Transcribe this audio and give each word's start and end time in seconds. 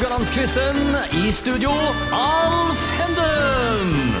Rogalandsquizen. 0.00 0.96
I 1.12 1.32
studio, 1.32 1.70
Alf 2.12 2.84
Henden. 2.96 4.14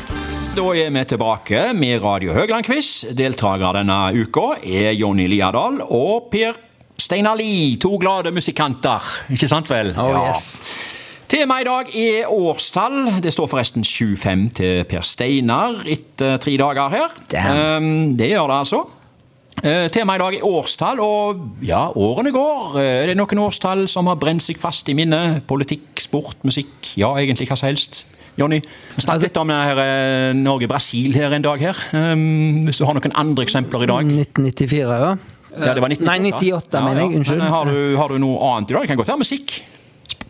Da 0.52 0.64
er 0.76 0.90
vi 0.92 1.04
tilbake 1.08 1.62
med 1.72 2.02
Radio 2.04 2.34
Høgland-quiz. 2.36 3.06
Deltakere 3.16 3.78
denne 3.78 3.96
uka 4.12 4.58
er 4.60 4.92
Jonny 4.92 5.24
Liadal 5.32 5.80
og 5.86 6.28
Per 6.34 6.58
Steinar 7.00 7.40
Lie. 7.40 7.78
To 7.80 7.94
glade 7.96 8.28
musikanter, 8.28 9.08
ikke 9.32 9.48
sant 9.48 9.72
vel? 9.72 9.94
Oh, 9.96 10.20
yes. 10.28 10.60
Temaet 11.32 11.64
i 11.64 11.70
dag 11.70 11.96
er 12.04 12.28
årstall. 12.28 13.22
Det 13.24 13.32
står 13.32 13.48
forresten 13.48 13.86
7-5 13.86 14.46
til 14.60 14.84
Per 14.84 15.06
Steinar 15.06 15.80
etter 15.88 16.36
tre 16.44 16.58
dager 16.60 16.92
her. 16.92 17.20
Damn. 17.32 17.84
Um, 17.86 18.16
det 18.20 18.34
gjør 18.34 18.52
det 18.52 18.64
altså. 18.66 18.84
Uh, 19.60 19.88
Temaet 19.92 20.20
i 20.20 20.22
dag 20.22 20.36
er 20.38 20.46
årstall, 20.46 21.00
og 21.04 21.64
ja, 21.66 21.82
årene 21.92 22.32
går. 22.32 22.78
Det 22.80 23.12
er 23.12 23.18
noen 23.18 23.42
årstall 23.44 23.84
som 23.92 24.08
har 24.08 24.16
brent 24.20 24.44
seg 24.44 24.60
fast 24.60 24.88
i 24.88 24.96
minnet? 24.96 25.42
Politikk, 25.50 25.90
sport, 26.00 26.38
musikk, 26.48 26.94
ja, 27.00 27.12
egentlig 27.20 27.50
hva 27.50 27.58
som 27.60 27.68
helst. 27.68 28.04
Jonny, 28.40 28.60
vi 28.94 29.02
snakket 29.04 29.26
litt 29.26 29.40
om 29.42 29.50
uh, 29.52 29.82
Norge-Brasil 30.38 31.16
her 31.18 31.34
en 31.36 31.44
dag 31.44 31.60
her. 31.60 31.82
Um, 31.92 32.64
hvis 32.68 32.80
du 32.80 32.86
har 32.88 32.96
noen 32.96 33.16
andre 33.20 33.44
eksempler 33.44 33.84
i 33.84 33.90
dag? 33.90 34.14
1994, 34.24 34.80
ja. 34.80 35.12
Ja, 35.50 35.74
det 35.74 35.82
var 35.82 35.90
1998. 35.90 36.06
Nei, 36.06 36.18
98, 36.30 36.80
mener 36.86 37.02
jeg. 37.02 37.18
Unnskyld. 37.20 37.42
Har, 37.52 37.68
du, 37.68 37.96
har 37.98 38.14
du 38.14 38.22
noe 38.22 38.52
annet 38.52 38.70
i 38.70 38.76
dag? 38.76 38.86
Det 38.86 38.92
kan 38.92 39.00
godt 39.02 39.12
være 39.12 39.24
musikk. 39.24 39.56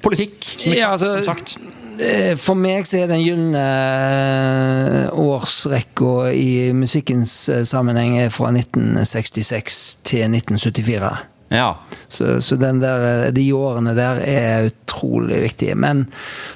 Politikk, 0.01 0.38
som, 0.57 0.73
Ja, 0.73 0.95
altså, 0.95 1.12
som 1.21 1.37
sagt. 1.37 1.59
Eh, 2.01 2.33
For 2.41 2.57
meg 2.57 2.87
så 2.89 3.03
er 3.03 3.11
den 3.11 3.21
gylne 3.25 3.65
eh, 3.65 5.09
årsrekka 5.21 6.31
i 6.33 6.71
musikkens 6.77 7.35
eh, 7.53 7.65
sammenheng 7.69 8.17
er 8.23 8.31
fra 8.33 8.53
1966 8.55 9.81
til 10.09 10.25
1974. 10.31 11.11
Ja. 11.51 11.73
Så, 12.07 12.37
så 12.47 12.55
den 12.57 12.79
der, 12.79 13.31
de 13.35 13.45
årene 13.59 13.91
der 13.99 14.21
er 14.23 14.69
utrolig 14.71 15.41
viktige. 15.49 15.75
Men 15.75 16.05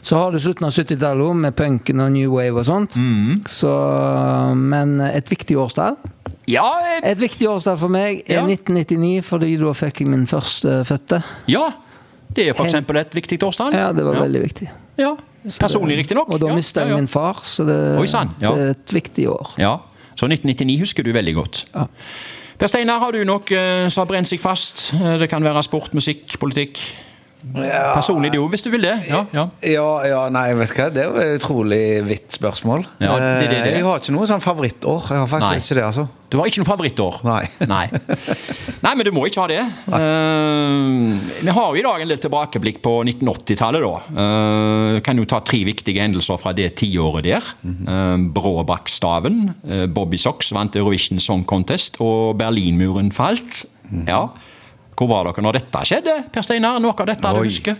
så 0.07 0.21
har 0.23 0.31
du 0.33 0.39
slutten 0.39 0.69
av 0.69 0.75
70-tallet 0.77 1.41
med 1.43 1.57
punken 1.59 2.01
og 2.05 2.13
new 2.15 2.37
wave 2.37 2.63
og 2.63 2.69
sånt. 2.69 2.95
Så, 3.51 3.73
men 4.55 5.01
et 5.03 5.31
viktig 5.33 5.59
årstall 5.59 5.99
Ja, 6.47 6.67
jeg... 6.87 7.03
Et 7.11 7.21
viktig 7.25 7.49
årstall 7.51 7.79
for 7.81 7.91
meg 7.93 8.23
er 8.29 8.39
Ja. 8.39 8.47
1999, 8.47 9.19
fordi 9.27 9.57
da 9.59 9.75
fikk 9.75 10.05
jeg 10.05 10.13
min 10.15 10.29
første 10.31 10.81
fødte. 10.89 11.23
ja. 11.51 11.67
Det 12.35 12.49
er 12.51 12.57
eksempel 12.65 12.97
et 12.99 13.13
viktig 13.15 13.37
årstall. 13.47 13.75
Ja, 13.77 13.93
det 13.95 14.03
var 14.03 14.17
veldig 14.19 14.41
viktig. 14.43 14.67
Ja. 14.99 15.13
Personlig, 15.45 15.99
riktignok. 16.03 16.31
Og 16.33 16.41
da 16.41 16.49
ja, 16.49 16.55
mista 16.57 16.85
jeg 16.87 16.97
min 16.97 17.11
far, 17.11 17.41
så 17.45 17.67
det, 17.69 17.77
Oi, 18.01 18.07
det 18.07 18.49
er 18.51 18.71
et 18.73 18.95
viktig 18.97 19.29
år. 19.29 19.55
Ja, 19.61 19.77
Så 20.15 20.29
1999 20.31 20.79
husker 20.81 21.03
du 21.05 21.11
veldig 21.13 21.35
godt. 21.35 21.65
Ja. 21.75 21.89
Per 22.59 22.71
Steinar, 22.71 23.01
har 23.03 23.11
du 23.13 23.25
noe 23.27 23.43
eh, 23.51 23.89
som 23.91 24.05
har 24.05 24.11
brent 24.13 24.31
seg 24.31 24.41
fast? 24.41 24.93
Eh, 24.95 25.17
Det 25.19 25.29
kan 25.29 25.43
være 25.43 25.63
sport, 25.67 25.93
musikk, 25.95 26.39
politikk. 26.39 26.79
Personlig 27.53 28.31
du, 28.33 28.41
hvis 28.49 28.65
du 28.65 28.71
vil 28.73 28.83
det. 28.87 28.95
Ja, 29.11 29.21
ja. 29.37 29.43
Ja, 29.69 29.89
ja, 30.09 30.21
nei, 30.33 30.47
vet 30.57 30.71
du 30.73 30.79
hva, 30.79 30.87
det 30.95 31.03
er 31.03 31.11
jo 31.11 31.21
et 31.21 31.35
utrolig 31.43 31.81
vidt 32.09 32.33
spørsmål. 32.33 32.87
Ja, 33.05 33.19
det 33.21 33.33
det 33.43 33.49
det. 33.51 33.59
Eh, 33.69 33.79
Jeg 33.79 33.85
har 33.85 34.01
ikke 34.01 34.15
noe 34.17 34.29
sånn 34.31 34.41
favorittår. 34.43 35.11
Jeg 35.13 35.21
har 35.21 35.29
faktisk 35.29 35.53
Nei. 35.53 35.61
ikke 35.61 35.77
det, 35.79 35.85
altså. 35.91 36.07
Du 36.33 36.39
har 36.41 36.49
ikke 36.51 36.63
noe 36.63 36.71
favorittår? 36.71 37.19
Nei. 37.29 37.43
Nei. 37.75 37.85
Nei, 38.85 38.95
men 38.97 39.05
du 39.07 39.13
må 39.15 39.27
ikke 39.29 39.45
ha 39.45 39.49
det. 39.53 39.61
Uh, 39.93 41.15
vi 41.45 41.53
har 41.53 41.69
jo 41.69 41.79
i 41.79 41.85
dag 41.85 42.03
en 42.05 42.11
del 42.15 42.23
tilbakeblikk 42.25 42.81
på 42.85 42.95
1980-tallet, 43.05 43.85
da. 43.85 43.93
Uh, 44.17 44.97
kan 45.05 45.21
jo 45.21 45.29
ta 45.31 45.43
tre 45.47 45.61
viktige 45.69 46.03
hendelser 46.03 46.41
fra 46.41 46.55
det 46.57 46.73
tiåret 46.81 47.29
der. 47.29 47.53
Uh, 47.65 48.17
Bråbakkstaven, 48.35 49.45
uh, 49.69 49.85
Bobby 49.95 50.19
Socks 50.21 50.51
vant 50.57 50.75
Eurovision 50.81 51.21
Song 51.23 51.45
Contest, 51.49 52.01
og 52.05 52.39
Berlinmuren 52.41 53.13
falt. 53.15 53.67
Ja. 54.09 54.25
Hvor 54.95 55.09
var 55.11 55.25
dere 55.29 55.43
når 55.43 55.59
dette 55.59 55.81
skjedde, 55.89 56.15
Per 56.33 56.43
Steinar? 56.47 56.79
Noe 56.83 56.95
av 56.95 57.07
dette 57.11 57.33
du 57.35 57.41
husker? 57.43 57.77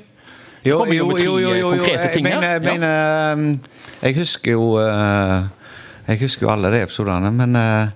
Jo, 0.65 0.79
Kommer 0.81 0.97
jo 0.97 1.11
jo, 1.21 1.35
jo, 1.39 1.51
jo, 1.61 1.71
konkrete 1.77 2.09
ting 2.15 2.25
jeg 2.27 2.39
mener, 2.41 2.55
jeg, 2.55 2.63
Ja. 2.65 2.73
mener 2.73 3.33
um, 3.37 3.61
jeg 4.01 4.15
husker 4.17 4.55
jo 4.57 4.79
eh, 4.81 5.43
Jeg 6.09 6.21
husker 6.23 6.47
jo 6.47 6.53
alle 6.55 6.71
de 6.73 6.79
episodene, 6.87 7.31
men 7.37 7.57
eh, 7.61 7.89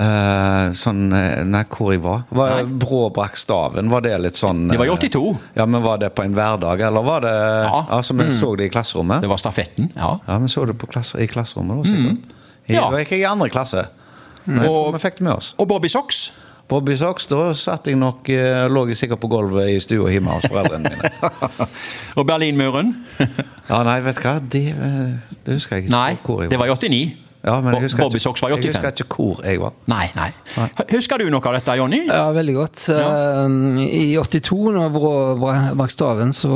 eh, 0.00 0.72
sånn 0.76 1.02
eh, 1.12 1.42
Nei, 1.48 1.62
hvor 1.68 1.92
jeg 1.92 2.00
var? 2.04 2.22
var. 2.32 2.62
Brå 2.64 3.02
brakk 3.14 3.36
staven, 3.36 3.90
var 3.92 4.04
det 4.04 4.14
litt 4.24 4.40
sånn 4.40 4.66
Det 4.72 4.78
var 4.80 4.88
i 4.88 4.92
eh, 4.92 4.96
82. 4.98 5.22
Ja, 5.60 5.66
men 5.68 5.84
Var 5.84 6.00
det 6.02 6.10
på 6.16 6.24
en 6.24 6.34
hverdag, 6.36 6.80
eller 6.88 7.04
var 7.06 7.20
det 7.26 7.34
Ja. 7.36 7.82
Altså, 7.98 8.16
vi 8.18 8.30
så 8.36 8.54
det 8.56 8.70
i 8.70 8.72
klasserommet? 8.72 9.20
Det 9.24 9.28
var 9.30 9.40
stafetten. 9.40 9.92
ja. 9.96 10.14
Ja, 10.28 10.38
vi 10.38 10.48
så 10.48 10.64
det 10.68 10.78
på 10.80 10.88
klasse, 10.90 11.20
i 11.20 11.28
klasserommet, 11.28 11.76
da, 11.76 11.90
sikkert. 11.92 12.38
I, 12.68 12.74
Ja. 12.78 12.88
Jeg 12.96 13.04
gikk 13.06 13.10
jeg 13.18 13.20
i 13.26 13.28
andre 13.28 13.50
klasse. 13.50 13.84
Men 14.46 14.64
jeg 14.64 14.72
tror 14.72 14.92
vi 14.96 14.98
fikk 15.02 15.18
det 15.20 15.24
med 15.28 15.32
oss. 15.36 15.52
Og 15.58 15.68
Bobby 15.68 15.88
Socks. 15.92 16.30
Bobby 16.72 16.94
Socks, 16.96 17.26
da 17.30 17.50
satt 17.58 17.86
jeg 17.90 17.98
nok 18.00 18.28
eh, 18.32 18.64
lå 18.72 18.86
jeg 18.90 18.96
sikkert 19.02 19.20
på 19.22 19.28
gulvet 19.32 19.74
i 19.74 19.80
stua 19.84 20.10
hjemme 20.12 20.32
hos 20.38 20.46
foreldrene 20.48 20.88
mine. 20.92 21.10
Og 22.18 22.26
Berlinmuren. 22.28 22.94
Ja, 23.72 23.78
nei, 23.86 24.00
vet 24.04 24.18
du 24.18 24.24
hva, 24.26 24.32
det, 24.52 24.64
eh, 24.74 25.36
det 25.46 25.54
husker 25.56 25.78
jeg 25.78 25.86
ikke 25.86 25.92
Nei, 25.94 26.16
hvor 26.26 26.42
jeg 26.42 26.48
var. 26.48 26.52
det 26.52 26.58
var 26.60 26.68
i 26.68 26.74
89. 26.74 27.02
Ja, 27.42 27.54
men 27.64 27.74
jeg 27.74 27.82
husker 27.88 28.02
Bobby 28.04 28.18
ikke- 28.20 28.42
var 28.42 28.52
i 28.52 28.56
Jeg 28.58 28.70
husker 28.70 28.90
ikke 28.92 29.16
hvor 29.16 29.38
jeg 29.46 29.60
var. 29.62 29.72
Nei, 29.90 30.04
nei. 30.14 30.28
Husker 30.92 31.18
du 31.22 31.24
noe 31.32 31.42
av 31.48 31.56
dette, 31.56 31.74
Jonny? 31.80 32.00
Ja, 32.06 32.26
veldig 32.36 32.54
godt. 32.54 32.82
Ja. 32.92 33.46
I 33.82 34.04
82, 34.20 34.58
når 34.76 34.92
Brå 34.94 35.12
bra- 35.40 35.72
brakk 35.78 35.90
staven, 35.94 36.30
så 36.36 36.52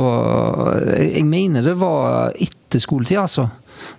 Jeg 1.15 1.25
mener 1.27 1.65
det 1.65 1.75
var 1.81 2.31
etter 2.35 2.79
skoletid, 2.83 3.17
altså. 3.19 3.47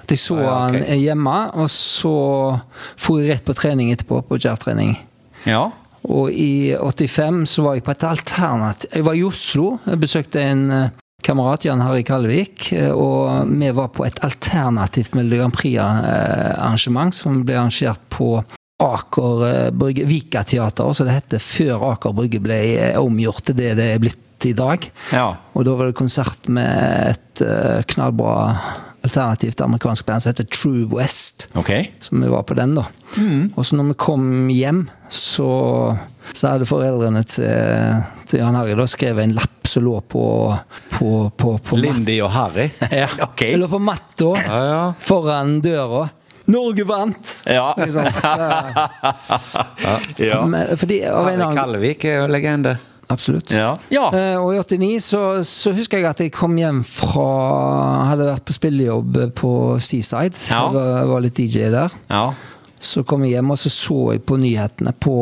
At 0.03 0.11
jeg 0.15 0.19
så 0.23 0.39
Ja, 0.41 0.55
okay. 0.69 0.84
han 0.89 0.99
hjemme, 1.03 1.37
og 1.61 1.69
så 1.71 2.15
for 2.97 3.21
jeg 3.21 3.34
rett 3.34 3.45
på 3.45 3.55
trening 3.59 3.93
etterpå, 3.93 4.23
på 4.28 4.39
jerv-trening. 4.41 4.97
Ja. 5.47 5.67
Og 6.09 6.33
i 6.33 6.75
85 6.75 7.45
så 7.53 7.67
var 7.67 7.77
jeg 7.77 7.85
på 7.85 7.93
et 7.93 8.07
alternativ 8.09 8.95
Jeg 8.97 9.05
var 9.05 9.19
i 9.19 9.25
Oslo, 9.27 9.67
jeg 9.85 10.01
besøkte 10.01 10.41
en 10.41 10.63
eh, 10.73 10.95
kamerat, 11.25 11.67
Jan 11.67 11.83
Harry 11.85 12.05
Kallevik, 12.07 12.71
eh, 12.73 12.93
og 12.93 13.51
vi 13.51 13.73
var 13.77 13.91
på 13.95 14.07
et 14.07 14.21
alternativt 14.25 15.19
Melodi 15.19 15.43
Grand 15.43 15.57
Prix-arrangement 15.57 17.17
som 17.17 17.43
ble 17.45 17.59
arrangert 17.59 18.05
på 18.15 18.39
Aker 18.79 19.45
eh, 19.49 19.71
Brygge, 19.75 20.07
Vikateater, 20.07 20.93
som 20.95 21.09
det 21.09 21.17
hette, 21.17 21.43
før 21.43 21.91
Aker 21.93 22.15
Brygge 22.15 22.41
ble 22.43 22.59
eh, 22.77 22.99
omgjort 23.01 23.49
til 23.51 23.59
det 23.59 23.75
det 23.79 23.93
er 23.95 24.03
blitt 24.03 24.25
i 24.47 24.55
dag. 24.55 24.85
ja. 25.11 25.33
Og 25.59 25.65
da 25.67 25.75
var 25.75 25.89
det 25.89 25.99
konsert 25.99 26.47
med 26.47 27.17
et 27.17 27.43
eh, 27.43 27.83
alternativt 29.09 29.61
amerikansk 29.65 30.07
band 30.07 30.23
som 30.23 30.31
heter 30.33 30.47
True 30.53 30.85
West. 30.93 31.49
Okay. 31.59 31.91
Så 32.01 32.17
vi 32.17 32.29
var 32.31 32.45
på 32.49 32.55
den, 32.59 32.77
da. 32.79 32.87
Og 33.57 33.67
så 33.67 33.77
når 33.79 33.93
vi 33.93 33.99
kom 33.99 34.27
hjem, 34.53 34.85
så, 35.09 35.51
så 36.33 36.53
hadde 36.55 36.69
foreldrene 36.69 37.25
til, 37.27 38.05
til 38.29 38.43
Jan 38.45 38.59
Harry 38.59 38.77
da 38.79 38.87
skrevet 38.89 39.25
en 39.25 39.35
lapp 39.39 39.69
som 39.69 39.85
lå 39.85 40.01
på, 40.01 40.57
på, 40.99 41.31
på, 41.37 41.59
på 41.59 41.77
Lindy 41.77 42.21
og 42.25 42.31
Harry. 42.33 42.69
Ja, 43.01 43.09
okay. 43.29 43.57
Lå 43.57 43.69
på 43.69 43.79
matta 43.83 44.33
Ja, 44.45 44.61
ja. 44.69 44.85
foran 45.01 45.59
døra. 45.65 46.09
Norge 46.49 46.85
vant! 46.89 47.35
Ja. 47.45 47.75
Liksom. 47.77 48.05
Ja. 50.17 50.47
men, 50.47 50.77
fordi 50.77 51.03
av 51.07 51.29
en 51.29 51.41
Harry 51.41 51.57
Kalvik 51.57 52.05
er 52.09 52.23
jo 52.23 52.31
legende. 52.33 52.79
Absolutt. 53.09 53.51
ja. 53.57 53.71
ja. 53.91 54.07
Eh, 54.13 54.37
Og 54.37 54.53
i 54.55 54.59
89 54.61 55.01
så, 55.05 55.23
så 55.49 55.73
husker 55.73 55.99
jeg 56.03 56.09
at 56.11 56.21
jeg 56.21 56.33
kom 56.37 56.57
hjem 56.61 56.83
fra 56.85 57.29
Hadde 58.11 58.27
vært 58.29 58.45
på 58.45 58.53
spillejobb 58.57 59.17
på 59.39 59.53
Seaside. 59.81 60.37
Ja. 60.51 60.67
Jeg 60.67 60.75
var, 60.77 61.07
var 61.15 61.25
litt 61.25 61.39
DJ 61.41 61.71
der. 61.73 61.95
ja. 62.13 62.27
Så 62.84 63.03
kom 63.05 63.25
jeg 63.25 63.33
hjem, 63.37 63.50
og 63.50 63.59
så 63.59 63.71
så 63.72 64.12
jeg 64.15 64.22
på 64.27 64.37
nyhetene 64.41 64.93
på 64.99 65.15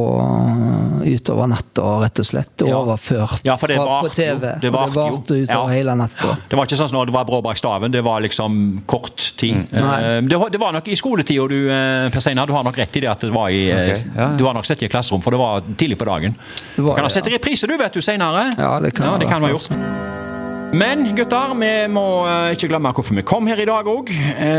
utover 1.07 1.55
og 1.83 2.03
rett 2.03 2.21
og 2.21 2.27
slett. 2.27 2.65
Ja. 2.67 2.77
Overført 2.81 3.41
Ja, 3.47 3.57
for 3.61 3.71
det 3.71 3.79
var, 3.79 3.87
på 3.87 4.09
varte 4.09 4.25
jo. 4.27 4.39
TV. 4.39 4.53
Det 4.61 4.71
og 4.71 4.75
varte 4.77 5.01
varte 5.01 5.39
utover 5.43 5.53
Ja. 5.55 5.67
hele 5.73 5.95
nettet. 5.97 6.37
Det 6.49 6.57
var 6.59 6.67
ikke 6.67 6.77
sånn 6.81 6.89
som 6.89 6.99
når 6.99 7.07
det 7.07 7.15
var 7.17 7.25
brå 7.25 7.43
bak 7.43 7.59
staven. 7.59 7.93
Det 7.93 8.03
var 8.05 8.21
liksom 8.21 8.83
kort 8.87 9.33
tid. 9.37 9.67
Mm. 9.73 9.77
Eh, 9.77 10.21
Det, 10.29 10.39
var, 10.39 10.51
det 10.51 10.61
var 10.61 10.73
nok 10.73 10.89
i 10.89 10.97
skoletida, 10.97 11.49
du, 11.49 11.69
eh, 11.71 12.09
Per 12.11 12.21
Steinar. 12.21 12.47
Du 12.47 12.53
har 12.53 12.65
nok 12.65 12.77
rett 12.77 12.97
i 12.97 13.01
det 13.01 13.11
at 13.11 13.21
det 13.21 13.33
var 13.33 13.49
i 13.51 13.73
okay. 13.73 14.03
Ja. 14.17 14.29
Du 14.37 14.45
har 14.45 14.55
nok 14.55 14.67
sett 14.67 14.81
det 14.81 14.87
i 14.87 14.89
klasserom, 14.89 15.23
for 15.23 15.31
det 15.31 15.39
var 15.39 15.63
tidlig 15.77 15.99
på 15.99 16.05
dagen. 16.05 16.35
Det 16.77 16.83
var 16.83 16.93
du 16.93 16.97
kan 16.97 17.05
ha 17.05 17.09
det, 17.09 17.15
sett 17.15 17.27
ja. 17.27 17.37
reprise, 17.39 17.67
du, 17.67 17.77
vet 17.77 17.93
du, 17.93 18.01
seinere. 18.01 18.53
Ja, 18.59 18.81
det 18.81 18.95
kan 18.95 19.07
ja, 19.07 19.19
det 19.19 19.27
ha 19.27 19.33
kan 19.33 19.43
vi 19.43 19.53
vært, 19.53 19.69
gjort. 19.71 20.73
Men 20.77 21.15
gutter, 21.17 21.55
vi 21.55 21.87
må 21.89 22.27
eh, 22.27 22.53
ikke 22.57 22.69
glemme 22.69 22.93
hvorfor 22.93 23.15
vi 23.15 23.23
kom 23.23 23.47
her 23.47 23.61
i 23.61 23.65
dag 23.69 23.87
òg. 23.87 24.11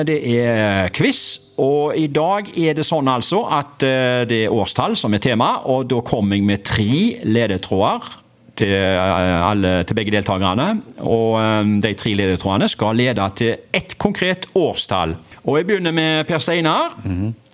Det 0.07 0.21
er 0.39 0.89
quiz. 0.89 1.36
Og 1.63 1.97
i 1.97 2.05
dag 2.13 2.51
er 2.53 2.77
det 2.77 2.85
sånn 2.85 3.09
altså 3.09 3.41
at 3.57 3.83
eh, 3.85 4.21
det 4.29 4.43
er 4.45 4.53
årstall 4.53 4.97
som 4.99 5.15
er 5.17 5.23
tema, 5.23 5.55
og 5.65 5.87
da 5.89 6.03
kommer 6.05 6.37
jeg 6.37 6.45
med 6.45 6.65
tre 6.67 7.01
ledetråder 7.25 8.11
til, 8.57 8.73
eh, 8.73 9.49
alle, 9.49 9.83
til 9.87 9.97
begge 9.97 10.13
deltakerne. 10.13 10.69
Og 11.01 11.37
eh, 11.41 11.71
de 11.83 11.93
tre 11.97 12.13
ledetrådene 12.19 12.69
skal 12.71 12.97
lede 12.99 13.29
til 13.39 13.55
ett 13.73 13.97
konkret 14.01 14.49
årstall. 14.57 15.15
Og 15.45 15.59
jeg 15.59 15.69
begynner 15.69 15.95
med 15.95 16.27
Per 16.29 16.43
Steinar. 16.43 16.97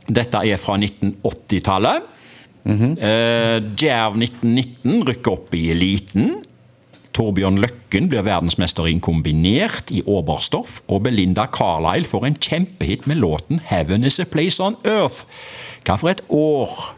Dette 0.03 0.41
er 0.43 0.59
fra 0.59 0.75
1980-tallet. 0.79 2.09
Eh, 2.63 3.59
Djerv 3.75 4.17
1919 4.19 5.03
rykker 5.07 5.35
opp 5.35 5.55
i 5.55 5.69
eliten. 5.71 6.35
Torbjørn 7.13 7.59
Løkken 7.61 8.09
blir 8.09 8.25
verdensmester 8.25 8.87
i 8.89 8.95
kombinert 9.03 9.91
i 9.93 10.01
Oberstoff, 10.09 10.81
og 10.87 11.03
Belinda 11.05 11.45
Carlisle 11.53 12.09
får 12.09 12.27
en 12.27 12.39
kjempehit 12.39 13.07
med 13.07 13.21
låten 13.21 13.61
'Heaven 13.69 14.05
Is 14.05 14.19
A 14.19 14.25
Place 14.25 14.63
On 14.63 14.75
Earth'. 14.83 15.25
Hva 15.85 15.95
for 15.99 16.09
et 16.09 16.21
år? 16.29 16.95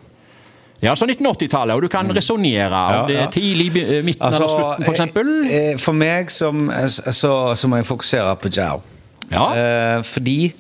Ja, 0.84 0.96
så 0.96 1.06
1980-tallet, 1.06 1.76
og 1.76 1.82
du 1.82 1.88
kan 1.88 2.16
resonnere. 2.16 2.70
Mm. 2.70 2.94
Ja, 2.94 3.02
om 3.02 3.08
det 3.08 3.16
ja. 3.16 3.26
er 3.26 3.32
tidlig, 3.32 3.72
midten 3.74 4.06
midten 4.06 4.28
eller 4.28 4.48
slutten, 4.48 4.86
for 4.86 4.92
eksempel. 4.94 5.32
eh, 5.50 5.72
eh, 5.72 5.78
For 5.78 5.94
meg 5.94 6.32
som, 6.32 6.70
eh, 6.70 6.88
så, 6.88 7.56
så 7.56 7.68
må 7.68 7.80
jeg 7.80 7.86
fokusere 7.86 8.36
på 8.36 8.52
Jao. 8.58 8.82
Ja. 9.32 9.46
Eh, 9.56 10.04
fordi 10.04 10.54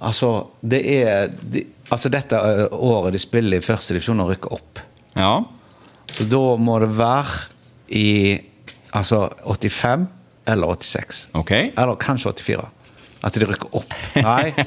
altså, 0.00 0.46
det 0.62 1.02
er 1.02 1.28
de, 1.52 1.64
Altså, 1.92 2.08
dette 2.08 2.36
eh, 2.36 2.72
året 2.72 3.12
de 3.12 3.18
spiller 3.20 3.60
i 3.60 3.64
første 3.64 3.92
divisjon 3.92 4.20
og 4.24 4.30
rykker 4.30 4.54
opp. 4.54 4.80
Ja. 5.16 5.42
Så 6.12 6.24
da 6.24 6.56
må 6.56 6.78
det 6.80 6.88
være 6.96 7.50
i 7.92 8.40
altså 8.92 9.24
85 9.44 10.06
eller 10.52 10.66
86. 10.76 11.28
Okay. 11.38 11.70
Eller 11.78 11.98
kanskje 12.00 12.32
84. 12.32 12.68
At 13.22 13.36
de 13.38 13.46
rykker 13.46 13.76
opp. 13.78 13.98
Nei. 14.22 14.52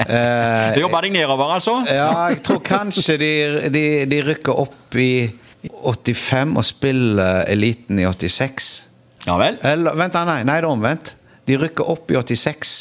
Eh, 0.00 0.72
det 0.74 0.80
jobber 0.80 1.04
deg 1.04 1.12
nedover, 1.12 1.50
altså? 1.58 1.74
ja, 1.86 2.06
jeg 2.32 2.40
tror 2.42 2.58
kanskje 2.64 3.18
de, 3.20 3.28
de, 3.70 3.82
de 4.08 4.20
rykker 4.24 4.56
opp 4.58 4.96
i 4.98 5.28
85 5.68 6.56
og 6.56 6.64
spiller 6.64 7.44
eliten 7.52 8.00
i 8.00 8.06
86. 8.08 8.70
Ja 9.28 9.36
vel. 9.38 9.58
Eller, 9.60 9.94
vent, 10.00 10.16
nei, 10.16 10.40
nei, 10.40 10.56
det 10.56 10.64
er 10.64 10.70
omvendt. 10.70 11.12
De 11.46 11.58
rykker 11.60 11.92
opp 11.92 12.10
i 12.10 12.16
86. 12.16 12.72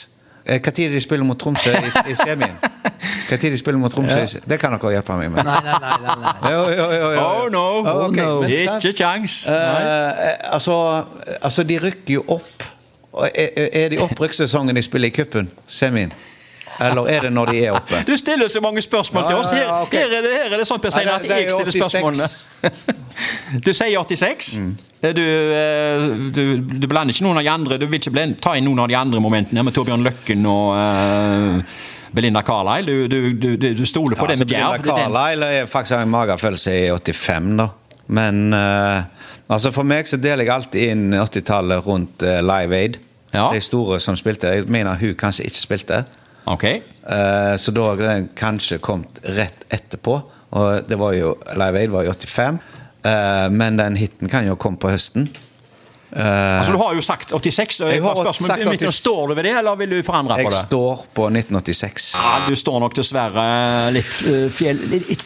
Eh, 0.46 0.62
Hva 0.64 0.74
tid 0.74 0.96
de 0.96 1.04
spiller 1.04 1.28
mot 1.28 1.38
Tromsø 1.40 1.76
i, 1.76 1.92
i 2.10 2.16
semien? 2.18 2.56
Hva 3.00 3.38
tid 3.38 3.54
de 3.54 3.58
spiller 3.58 3.80
mot 3.80 3.92
Tromsø 3.94 4.20
Ja. 4.20 4.42
Det 4.50 4.60
kan 4.60 4.74
dere 4.76 4.92
hjelpe 4.98 5.18
meg 5.20 5.32
med. 5.32 5.44
Nei, 5.48 5.60
nei, 5.64 5.76
nei. 5.82 5.92
nei, 6.06 6.16
nei. 6.24 6.52
Jo, 6.52 6.64
jo, 6.70 6.88
jo, 6.92 7.12
jo. 7.14 7.22
Oh 7.26 7.46
no! 7.54 7.66
Oh, 7.80 8.08
ok, 8.08 8.18
no. 8.18 8.42
men? 8.42 8.74
Ikke 8.80 8.94
kjangs. 8.94 9.42
Eh, 9.48 10.54
altså, 10.54 11.06
altså, 11.42 11.64
de 11.64 11.80
rykker 11.80 12.20
jo 12.20 12.26
opp. 12.28 12.66
Er, 13.36 13.70
er 13.74 13.88
det 13.90 14.02
opprykkssesongen 14.04 14.76
de 14.76 14.84
spiller 14.86 15.10
i 15.10 15.16
cupen? 15.16 15.50
Semien? 15.68 16.14
Eller 16.80 17.08
er 17.08 17.22
det 17.22 17.32
når 17.34 17.46
de 17.46 17.64
er 17.66 17.72
oppe? 17.76 18.04
Du 18.08 18.18
stiller 18.18 18.48
så 18.48 18.62
mange 18.62 18.82
spørsmål 18.82 19.24
til 19.28 19.36
oss. 19.36 19.50
Her, 19.52 19.62
ja, 19.62 19.82
ok. 19.82 19.92
her, 19.94 20.06
er, 20.18 20.22
det, 20.22 20.32
her 20.44 20.54
er 20.54 20.62
det 20.62 20.68
sånn 20.68 20.80
Per 20.80 20.94
Steinar, 20.94 21.20
at 21.20 21.28
jeg 21.28 21.50
er 21.50 21.66
stiller 21.66 21.90
86. 21.90 21.92
spørsmålene. 21.92 22.98
Du 23.66 23.74
sier 23.76 24.00
86. 24.00 24.54
Du, 25.04 25.22
eh, 25.24 26.06
du, 26.36 26.42
du 26.60 26.86
blander 26.88 27.12
ikke 27.12 27.24
noen 27.26 27.40
av 27.40 27.44
de 27.44 27.50
andre 27.52 27.78
Du 27.80 27.86
vil 27.86 28.02
ikke 28.02 28.12
blende, 28.12 28.36
ta 28.44 28.52
inn 28.56 28.66
noen 28.68 28.82
av 28.84 28.90
de 28.92 28.96
andre 29.00 29.22
momentene 29.24 29.64
med 29.64 29.76
Torbjørn 29.76 30.04
Løkken 30.04 30.44
og 30.48 30.74
eh, 30.76 31.78
Belinda 32.16 32.42
Carlisle. 32.42 32.86
Du, 32.86 33.08
du, 33.08 33.34
du, 33.34 33.50
du, 33.58 33.68
du 33.78 33.86
stoler 33.86 34.16
på 34.18 34.26
Ja, 34.26 34.32
det 34.34 34.40
altså, 34.40 34.46
med 34.46 34.56
Jerv. 34.56 34.72
Belinda 34.72 34.84
det 34.84 34.90
er 34.90 34.96
den- 34.96 35.14
Carlisle 35.14 35.46
er 35.62 35.66
faktisk 35.70 35.96
har 35.96 36.02
en 36.08 36.14
magefølelse 36.14 36.74
i 36.80 36.90
85, 36.92 37.52
da. 37.58 37.68
Men 38.08 38.54
uh, 38.54 39.04
altså 39.54 39.70
for 39.72 39.86
meg 39.86 40.08
så 40.10 40.18
deler 40.18 40.42
jeg 40.48 40.54
alltid 40.56 40.94
inn 40.96 41.14
80-tallet 41.14 41.86
rundt 41.86 42.24
uh, 42.26 42.40
Live 42.42 42.76
Aid. 42.76 42.98
Ja. 43.34 43.52
De 43.54 43.62
store 43.62 44.00
som 44.02 44.18
spilte. 44.18 44.50
Jeg 44.58 44.66
mener 44.74 44.98
hun 44.98 45.14
kanskje 45.20 45.46
ikke 45.46 45.62
spilte. 45.62 46.00
Okay. 46.50 46.80
Uh, 47.06 47.54
så 47.62 47.70
da 47.76 47.84
har 47.92 48.02
den 48.02 48.30
kanskje 48.38 48.80
kommet 48.82 49.22
rett 49.38 49.68
etterpå. 49.70 50.18
Og 50.58 50.88
det 50.90 50.98
var 50.98 51.14
jo 51.14 51.36
Live 51.54 51.84
Aid 51.84 51.94
var 51.94 52.08
i 52.08 52.10
85. 52.10 52.58
eh, 53.06 53.50
men 53.54 53.78
den 53.78 53.96
hiten 54.02 54.28
kan 54.30 54.48
jo 54.48 54.56
komme 54.58 54.78
på 54.82 54.90
høsten. 54.90 55.28
Eh, 56.12 56.60
Altså, 56.60 56.72
du 56.74 56.78
har 56.82 56.94
jo 56.98 57.02
sagt 57.06 57.32
86. 57.32 57.82
og 57.86 57.92
Jeg 57.92 58.02
har 58.02 58.16
spørsmålet 58.16 58.54
sagt 58.56 58.66
mitt, 58.66 58.82
86. 58.82 59.02
Står 59.04 59.28
du 59.28 59.34
ved 59.38 59.44
det, 59.46 59.54
eller 59.60 59.76
vil 59.76 59.90
du 59.90 60.00
forandre 60.04 60.36
på 60.40 60.50
det? 60.50 60.56
jeg 60.58 60.66
står 60.68 61.04
på 61.14 61.28
1986. 61.30 62.08
Ja, 62.18 62.32
du 62.50 62.56
står 62.56 62.80
nok 62.80 62.96
dessverre 62.98 63.46
litt 63.94 64.16
eh, 64.26 64.48
fjell... 64.50 64.80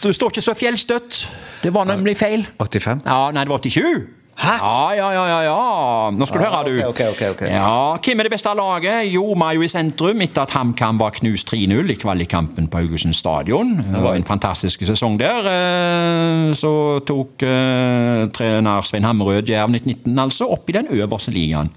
Du 0.04 0.12
står 0.14 0.34
ikke 0.34 0.42
så 0.44 0.54
fjellstøtt. 0.60 1.22
Det 1.64 1.72
var 1.74 1.86
nemlig 1.88 2.18
feil. 2.20 2.44
85? 2.60 3.06
Ja, 3.08 3.32
nei, 3.32 3.46
det 3.48 3.54
var 3.56 3.64
87. 3.64 4.23
Hæ? 4.44 4.54
Ja, 4.60 4.92
ja, 4.98 5.10
ja, 5.16 5.24
ja, 5.30 5.40
ja. 5.48 6.10
Nå 6.12 6.25
skal 6.28 6.42
du 6.42 6.45
høre, 6.45 6.63
du. 6.68 6.80
ok, 6.90 7.00
ok, 7.13 7.22
ok. 7.31 7.42
Ja, 7.48 7.95
Hvem 8.04 8.19
er 8.19 8.28
det 8.28 8.34
beste 8.34 8.51
laget? 8.60 9.07
Jo, 9.13 9.30
jo 9.56 9.62
i 9.63 9.69
sentrum 9.72 10.22
etter 10.25 10.44
at 10.44 10.51
HamKam 10.57 11.00
var 11.00 11.16
knust 11.16 11.48
3-0 11.54 11.94
i 11.94 11.95
kvalikkampen 12.01 12.68
på 12.68 12.81
Haugesund 12.81 13.16
stadion. 13.16 13.78
Det 13.80 14.01
var 14.04 14.18
en 14.19 14.28
fantastisk 14.28 14.84
sesong 14.86 15.16
der. 15.22 15.48
Eh, 15.48 16.54
Så 16.54 17.00
tok 17.07 17.44
eh, 17.48 18.25
trener 18.36 18.81
Svein 18.84 19.07
Hammerød 19.07 19.48
Jerv 19.50 19.72
1919 19.72 20.19
altså 20.19 20.50
opp 20.51 20.69
i 20.69 20.75
den 20.75 20.92
øverste 20.92 21.31
ligaen. 21.31 21.72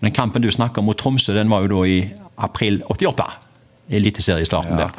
Den 0.00 0.14
kampen 0.14 0.42
du 0.42 0.50
snakker 0.50 0.80
om 0.80 0.88
mot 0.88 0.96
Tromsø, 0.98 1.34
den 1.34 1.50
var 1.50 1.66
jo 1.66 1.68
da 1.76 1.84
i 1.90 2.00
april 2.38 2.80
88. 2.88 3.47
Eliteseriestarten 3.90 4.76
der. 4.76 4.90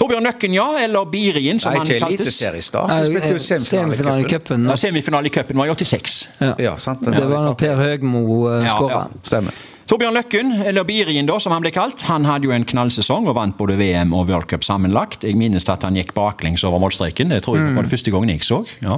Torbjørn 0.00 0.24
Nøkken, 0.24 0.54
ja, 0.56 0.66
eller 0.80 1.04
Birien, 1.12 1.60
som 1.60 1.72
Nei, 1.74 1.78
han 1.78 1.86
kaltes. 1.86 2.00
Nei, 2.00 2.14
ikke 2.14 2.22
eliteseriestart, 2.24 2.90
eh, 2.90 3.36
semifinale 3.38 3.66
Semifinale 3.68 4.16
i 4.16 4.24
i 4.24 4.24
cupen. 4.24 4.40
cupen. 4.40 4.66
Ja, 4.70 4.76
Semifinale 4.80 5.26
i 5.26 5.30
cupen 5.34 5.56
var 5.60 5.66
i 5.66 5.74
86. 5.74 6.16
Ja. 6.40 6.54
Ja, 6.58 6.76
sant. 6.78 7.04
Det 7.04 7.28
var 7.28 7.44
når 7.44 7.54
Per 7.60 7.76
Høgmo 7.76 8.24
uh, 8.48 8.64
Ja, 8.64 8.70
skåra. 8.72 8.90
ja. 8.90 9.06
Stemmer. 9.22 9.52
Torbjørn 9.86 10.14
Løkken, 10.16 10.52
eller 10.64 10.84
Birien 10.88 11.26
da, 11.28 11.36
som 11.38 11.52
han 11.52 11.60
ble 11.60 11.70
kalt, 11.70 12.00
han 12.08 12.24
hadde 12.24 12.48
jo 12.48 12.54
en 12.56 12.64
knallsesong 12.64 13.28
og 13.28 13.34
vant 13.36 13.56
både 13.58 13.76
VM 13.76 14.14
og 14.16 14.30
World 14.30 14.48
Cup 14.48 14.64
sammenlagt. 14.64 15.24
Jeg 15.28 15.36
minnes 15.36 15.68
at 15.68 15.82
han 15.84 15.94
gikk 16.00 16.14
baklengs 16.16 16.64
over 16.64 16.80
målstreken. 16.80 17.28
Det 17.28 17.42
tror 17.44 17.58
jeg 17.60 17.74
var 17.76 17.84
det 17.84 17.92
første 17.92 18.10
gangen 18.14 18.32
jeg 18.32 18.40
så. 18.48 18.62
Ja. 18.80 18.96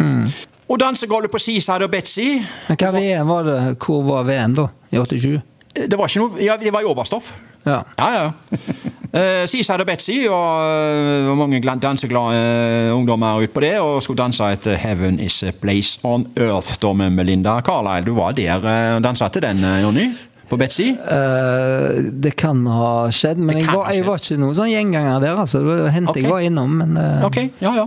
Og 0.68 0.78
dansegulvet 0.78 1.30
på 1.30 1.38
Seaside 1.42 1.82
og 1.86 1.90
Betzy. 1.90 2.38
Men 2.68 2.78
hva 2.78 2.92
VM 2.94 3.26
var 3.34 3.42
det? 3.46 3.58
Hvor 3.82 4.02
var 4.06 4.22
VM 4.30 4.54
da? 4.54 4.68
I 4.94 5.02
87? 5.02 5.42
Det 5.74 5.98
var 5.98 6.06
ikke 6.08 6.22
noe, 6.22 6.40
ja, 6.42 6.56
det 6.56 6.72
var 6.72 6.86
i 6.86 6.88
Oberstdorf. 6.88 7.32
Ja. 7.66 7.82
Ja, 7.98 8.08
ja. 8.14 8.30
Uh, 9.16 9.46
Seaside 9.48 9.80
og 9.80 9.86
Betzy 9.88 10.16
og 10.28 11.28
uh, 11.30 11.30
mange 11.38 11.60
gla- 11.64 11.78
danseglade 11.80 12.36
eh, 12.36 12.90
ungdommer 12.92 13.38
ut 13.40 13.52
på 13.54 13.62
det 13.64 13.78
og 13.80 14.02
skulle 14.04 14.18
danse 14.20 14.44
etter 14.52 14.76
'Heaven 14.76 15.20
Is 15.24 15.38
A 15.42 15.52
Place 15.56 15.98
On 16.04 16.26
Earth' 16.36 16.76
da 16.82 16.92
med 16.92 17.10
Melinda 17.16 17.60
Carlisle. 17.64 18.04
Du 18.04 18.14
var 18.14 18.32
der 18.36 18.60
og 18.96 19.02
dansa 19.04 19.28
til 19.28 19.42
den, 19.42 19.64
eh, 19.64 19.82
Jonny? 19.82 20.10
På 20.50 20.56
Betzy? 20.56 20.90
Uh, 20.92 22.12
det 22.22 22.36
kan 22.36 22.66
ha 22.66 23.08
skjedd, 23.10 23.38
men 23.38 23.56
jeg 23.58 23.66
var, 23.72 23.88
jeg 23.90 24.04
var 24.06 24.20
ikke 24.20 24.36
noen 24.38 24.54
sånn 24.54 24.68
gjenganger 24.70 25.20
der. 25.24 25.36
altså. 25.40 25.58
Det 25.58 25.66
var 25.66 25.88
hendt 25.90 26.10
Ok. 26.10 26.16
jeg 26.20 26.30
var 26.30 26.40
innom, 26.40 26.70
men 26.82 26.96
uh... 26.96 27.24
Ok, 27.26 27.36
ja, 27.60 27.72
ja. 27.74 27.86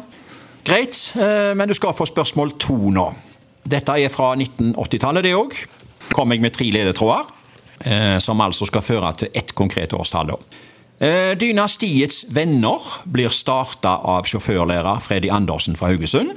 Greit, 0.65 0.97
uh, 1.15 1.53
men 1.55 1.67
du 1.67 1.73
skal 1.77 1.93
få 1.93 2.05
spørsmål 2.09 2.55
to 2.59 2.75
nå. 2.95 3.05
Dette 3.69 3.95
er 4.01 4.09
fra 4.09 4.33
1980-tallet, 4.35 5.23
det 5.23 5.35
òg. 5.37 5.53
Kom 6.11 6.31
jeg 6.33 6.41
med 6.41 6.51
tre 6.57 6.65
ledetråder, 6.73 7.27
eh, 7.85 8.17
som 8.19 8.41
altså 8.41 8.65
skal 8.65 8.81
føre 8.81 9.13
til 9.21 9.29
ett 9.35 9.53
konkret 9.55 9.93
årstall. 9.93 10.27
da. 10.33 10.35
Eh, 10.99 11.31
Dynastiets 11.39 12.25
venner 12.35 12.83
blir 13.07 13.31
starta 13.31 13.93
av 14.03 14.27
sjåførlærer 14.27 14.99
Freddy 14.99 15.29
Andersen 15.31 15.77
fra 15.79 15.93
Haugesund. 15.93 16.33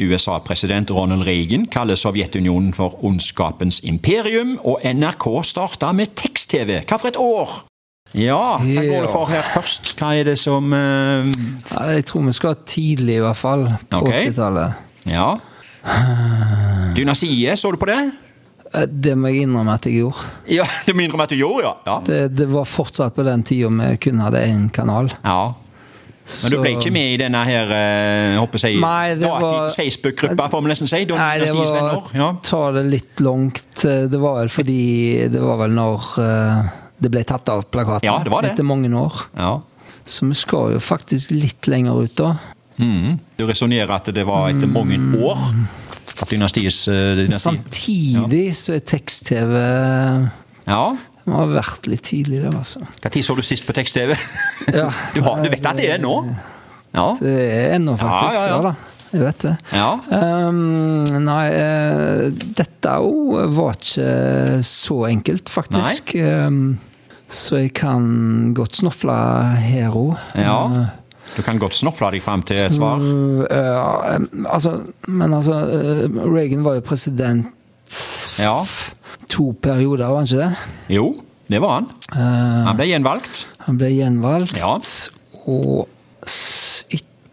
USA-president 0.00 0.90
Ronald 0.92 1.26
Reagan 1.28 1.66
kaller 1.72 1.96
Sovjetunionen 2.00 2.72
for 2.76 2.96
ondskapens 3.04 3.82
imperium, 3.84 4.56
og 4.64 4.80
NRK 4.84 5.26
starta 5.44 5.92
med 5.92 6.16
tekst-TV. 6.16 6.80
Hva 6.88 7.00
for 7.00 7.12
et 7.12 7.20
år? 7.20 7.54
Ja, 8.16 8.56
hva 8.62 8.84
går 8.86 9.04
det 9.04 9.12
for 9.12 9.28
her 9.28 9.44
først? 9.52 9.92
Hva 9.98 10.14
er 10.16 10.30
det 10.30 10.38
som 10.40 10.72
uh... 10.72 11.26
ja, 11.26 11.86
jeg 11.98 12.08
tror 12.08 12.28
vi 12.28 12.36
skal 12.36 12.60
tidlig, 12.64 13.18
i 13.18 13.24
hvert 13.24 13.40
fall. 13.40 13.66
På 13.90 14.04
okay. 14.06 14.30
80-tallet. 14.30 14.84
Ja. 15.12 15.34
Dynastiet, 16.96 17.58
så 17.60 17.72
du 17.72 17.80
på 17.80 17.88
det? 17.92 18.00
Eh, 18.74 18.86
Det 18.88 19.14
må 19.18 19.28
jeg 19.32 19.46
innrømme 19.46 19.74
at 19.78 19.86
jeg 19.86 20.00
gjorde. 20.02 20.24
Ja, 20.48 20.64
Du 20.86 20.92
må 20.94 21.04
innrømme 21.06 21.22
at 21.28 21.30
du 21.34 21.36
gjorde, 21.38 21.62
ja. 21.68 21.74
Ja. 21.86 22.00
Det, 22.06 22.18
det 22.36 22.48
var 22.50 22.64
fortsatt 22.64 23.14
på 23.14 23.24
den 23.26 23.42
tida 23.46 23.68
vi 23.70 23.96
kun 24.02 24.18
hadde 24.24 24.42
én 24.46 24.66
kanal. 24.72 25.12
ja. 25.24 25.54
Men 26.26 26.50
du 26.50 26.56
ble 26.58 26.70
ikke 26.74 26.90
med 26.90 27.12
i 27.12 27.18
denne 27.20 27.38
her, 27.46 27.68
eh, 27.70 28.32
jeg 28.32 28.38
håper 28.42 28.58
jeg, 28.64 28.80
Nei, 28.82 29.14
var- 29.20 29.44
datidens 29.44 29.76
Facebook-gruppa, 29.78 30.48
får 30.50 30.64
vi 30.64 30.70
nesten 30.72 30.88
si? 30.90 31.04
Nei, 31.06 31.38
det 31.38 31.52
var. 31.54 32.08
Ja. 32.18 32.32
ta 32.42 32.62
det 32.74 32.82
litt 32.90 33.20
langt. 33.22 33.62
Det 33.84 34.18
var 34.18 34.40
vel 34.40 34.48
fordi 34.50 35.28
Det 35.30 35.38
var 35.44 35.60
vel 35.60 35.70
når 35.78 36.08
eh, 36.24 36.72
det 36.98 37.12
ble 37.14 37.22
tatt 37.30 37.46
av 37.54 37.62
plakaten. 37.70 38.08
Ja, 38.10 38.16
det 38.26 38.32
var 38.34 38.42
det. 38.42 38.56
Etter 38.56 38.66
mange 38.66 38.90
år. 38.90 39.22
Ja. 39.38 39.60
Så 40.04 40.26
vi 40.26 40.34
skal 40.34 40.72
jo 40.74 40.80
faktisk 40.82 41.30
litt 41.30 41.68
lenger 41.70 41.94
ut, 42.02 42.16
da. 42.18 42.32
Mm. 42.82 43.20
Du 43.38 43.46
resonnerer 43.46 43.94
at 43.94 44.10
det 44.12 44.26
var 44.26 44.50
etter 44.50 44.66
mange 44.66 44.98
år 45.22 45.38
at 45.38 45.85
dynastiets 46.24 46.88
uh, 46.88 47.12
dynasti 47.18 47.42
Samtidig 47.42 48.46
så 48.56 48.76
er 48.78 48.84
tekst-TV 48.88 49.54
Ja. 50.66 50.82
Det 51.26 51.32
må 51.32 51.40
ha 51.42 51.46
vært 51.50 51.88
litt 51.90 52.04
tidligere, 52.06 52.52
altså. 52.54 52.80
Når 53.02 53.22
så 53.26 53.34
du 53.34 53.42
sist 53.42 53.66
på 53.66 53.74
tekst-TV? 53.74 54.14
Ja, 54.72 54.88
Du, 55.14 55.20
du 55.20 55.48
vet 55.50 55.66
at 55.66 55.76
det 55.76 55.90
er 55.96 56.02
nå? 56.02 56.20
Ja. 56.96 57.08
det 57.20 57.32
er 57.52 57.74
ennå, 57.76 57.96
faktisk. 57.98 58.38
Ja, 58.40 58.52
ja, 58.54 58.60
da. 58.70 58.74
Jeg 59.12 59.22
vet 59.22 59.44
det. 59.44 59.54
ja. 59.72 59.90
Um, 60.10 61.04
nei, 61.24 61.44
eh, 61.54 62.22
dette 62.58 62.94
òg 63.02 63.52
var 63.54 63.76
ikke 63.76 64.62
så 64.66 64.98
enkelt, 65.08 65.50
faktisk. 65.52 66.14
Um, 66.20 66.76
så 67.28 67.62
jeg 67.62 67.72
kan 67.78 68.52
godt 68.54 68.78
snofle 68.82 69.16
her 69.66 69.96
òg. 69.98 70.14
ja. 70.38 70.60
Du 71.36 71.42
kan 71.42 71.58
godt 71.58 71.74
snofle 71.74 72.10
deg 72.14 72.22
fram 72.24 72.42
til 72.46 72.56
et 72.56 72.72
svar. 72.76 73.00
altså, 74.48 74.76
men 75.08 75.34
altså 75.34 75.58
eh, 75.66 76.06
Reagan 76.24 76.62
var 76.64 76.74
jo 76.78 76.80
president 76.86 77.46
Ja. 78.38 78.62
to 79.28 79.52
perioder, 79.62 80.06
var 80.12 80.16
han 80.22 80.26
ikke 80.26 80.42
det? 80.44 80.96
Jo, 80.96 81.06
det 81.48 81.60
var 81.62 81.74
han. 81.80 81.86
Uh, 82.12 82.66
Han 82.66 82.76
ble 82.76 82.86
gjenvalgt. 82.90 83.46
han 83.66 83.78
ble 83.78 83.88
gjenvalgt. 83.94 84.58
Ja. 84.60 84.76
Og 85.46 85.88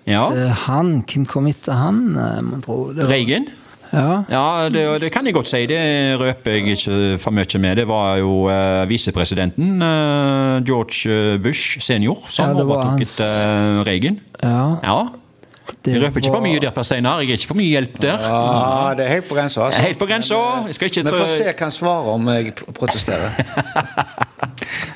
Ja. 0.06 0.26
etter 0.28 0.50
han 0.68 1.04
Hvem 1.08 1.26
kom 1.26 1.48
etter 1.48 1.74
han, 1.80 2.18
eh, 2.18 2.42
mon 2.44 2.62
tro? 2.62 2.92
Reagan. 2.94 3.46
Ja. 3.94 4.24
Ja, 4.30 4.70
det, 4.74 5.02
det 5.02 5.12
kan 5.14 5.26
jeg 5.30 5.34
godt 5.38 5.48
si. 5.52 5.66
Det 5.70 5.80
røper 6.20 6.52
jeg 6.52 6.68
ikke 6.74 7.18
for 7.22 7.32
mye 7.32 7.60
med. 7.62 7.76
Det 7.78 7.86
var 7.88 8.16
jo 8.18 8.48
uh, 8.50 8.90
visepresidenten 8.90 9.82
uh, 9.82 10.62
George 10.66 11.38
Bush 11.44 11.78
senior 11.80 12.18
som 12.28 12.48
Ja, 12.50 12.54
det 12.58 12.66
var 12.68 12.76
overtok 12.82 12.92
hans- 12.98 13.20
etter 13.20 13.50
eh, 13.50 13.84
Reagan. 13.88 14.20
ja. 14.44 14.76
Ja. 14.84 15.04
Det 15.86 15.94
Jeg 15.94 16.02
røper 16.04 16.18
ikke 16.20 16.32
for 16.34 16.42
mye 16.44 16.60
der, 16.60 16.70
Per 16.76 16.84
Steinar. 16.84 17.20
Jeg 17.24 17.30
er 17.30 17.34
ikke 17.40 17.48
for 17.48 17.56
mye 17.56 17.70
hjelp 17.72 18.02
der. 18.04 18.18
Ja, 18.20 18.94
det 18.98 19.06
er 19.06 19.10
helt 19.14 19.28
på 19.30 19.36
grensa. 19.36 19.62
Altså. 19.66 19.82
Helt 19.82 19.98
på 20.00 20.06
grensa. 20.06 20.36
Vi 20.68 20.74
får 20.74 20.90
se 21.32 21.44
hva 21.48 21.54
han 21.62 21.72
svarer 21.72 22.08
om 22.14 22.28
jeg 22.34 22.54
protesterer. 22.80 23.30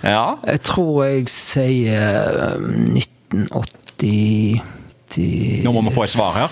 Ja. 0.04 0.34
Jeg 0.48 0.62
tror 0.63 1.04
jeg 1.04 1.24
sier 1.32 2.58
1980 2.62 4.62
Nå 5.66 5.72
må 5.74 5.82
vi 5.88 5.92
få 5.96 6.04
et 6.06 6.10
svar 6.13 6.32
her. 6.38 6.48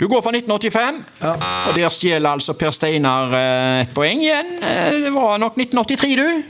Du 0.00 0.06
går 0.08 0.22
for 0.24 0.32
1985, 0.32 1.02
Ja. 1.20 1.34
og 1.68 1.74
der 1.76 1.88
stjeler 1.92 2.30
altså 2.32 2.54
Per 2.56 2.70
Steinar 2.72 3.34
eh, 3.36 3.80
et 3.82 3.94
poeng 3.94 4.22
igjen. 4.24 4.54
Eh, 4.62 4.92
Det 5.04 5.12
var 5.12 5.38
nok 5.38 5.56
1983, 5.60 6.16
du. 6.16 6.42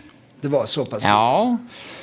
Det 0.42 0.50
var 0.52 0.66
såpass. 0.66 1.04
Ja. 1.04 1.56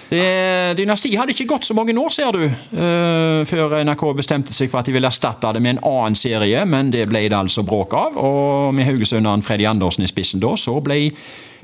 Det, 0.09 0.77
dynastiet 0.77 1.17
hadde 1.19 1.33
ikke 1.33 1.47
gått 1.49 1.65
så 1.67 1.73
mange 1.75 1.91
år, 1.99 2.09
ser 2.15 2.31
du, 2.31 2.45
uh, 2.47 3.41
før 3.49 3.73
NRK 3.83 4.03
bestemte 4.15 4.53
seg 4.55 4.69
for 4.71 4.79
at 4.79 4.87
de 4.87 4.93
ville 4.95 5.07
erstatte 5.09 5.49
det 5.53 5.61
med 5.61 5.75
en 5.75 5.81
annen 5.83 6.15
serie, 6.15 6.61
men 6.65 6.91
det 6.93 7.09
ble 7.09 7.25
det 7.27 7.35
altså 7.35 7.63
bråk 7.67 7.93
av. 7.97 8.15
Og 8.15 8.73
med 8.77 8.87
haugesunderen 8.87 9.43
Freddy 9.43 9.65
Andersen 9.67 10.03
i 10.03 10.07
spissen 10.07 10.39
da, 10.43 10.53
så 10.55 10.77
ble 10.83 11.11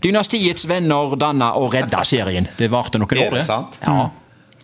Dynastiets 0.03 0.65
venner 0.67 1.15
danna 1.15 1.53
og 1.55 1.71
redda 1.73 2.01
serien. 2.03 2.47
Det 2.57 2.67
varte 2.71 2.99
noen 2.99 3.15
Er 3.15 3.27
år, 3.29 3.37
det 3.37 3.45
sant? 3.47 3.79
Ja. 3.85 4.09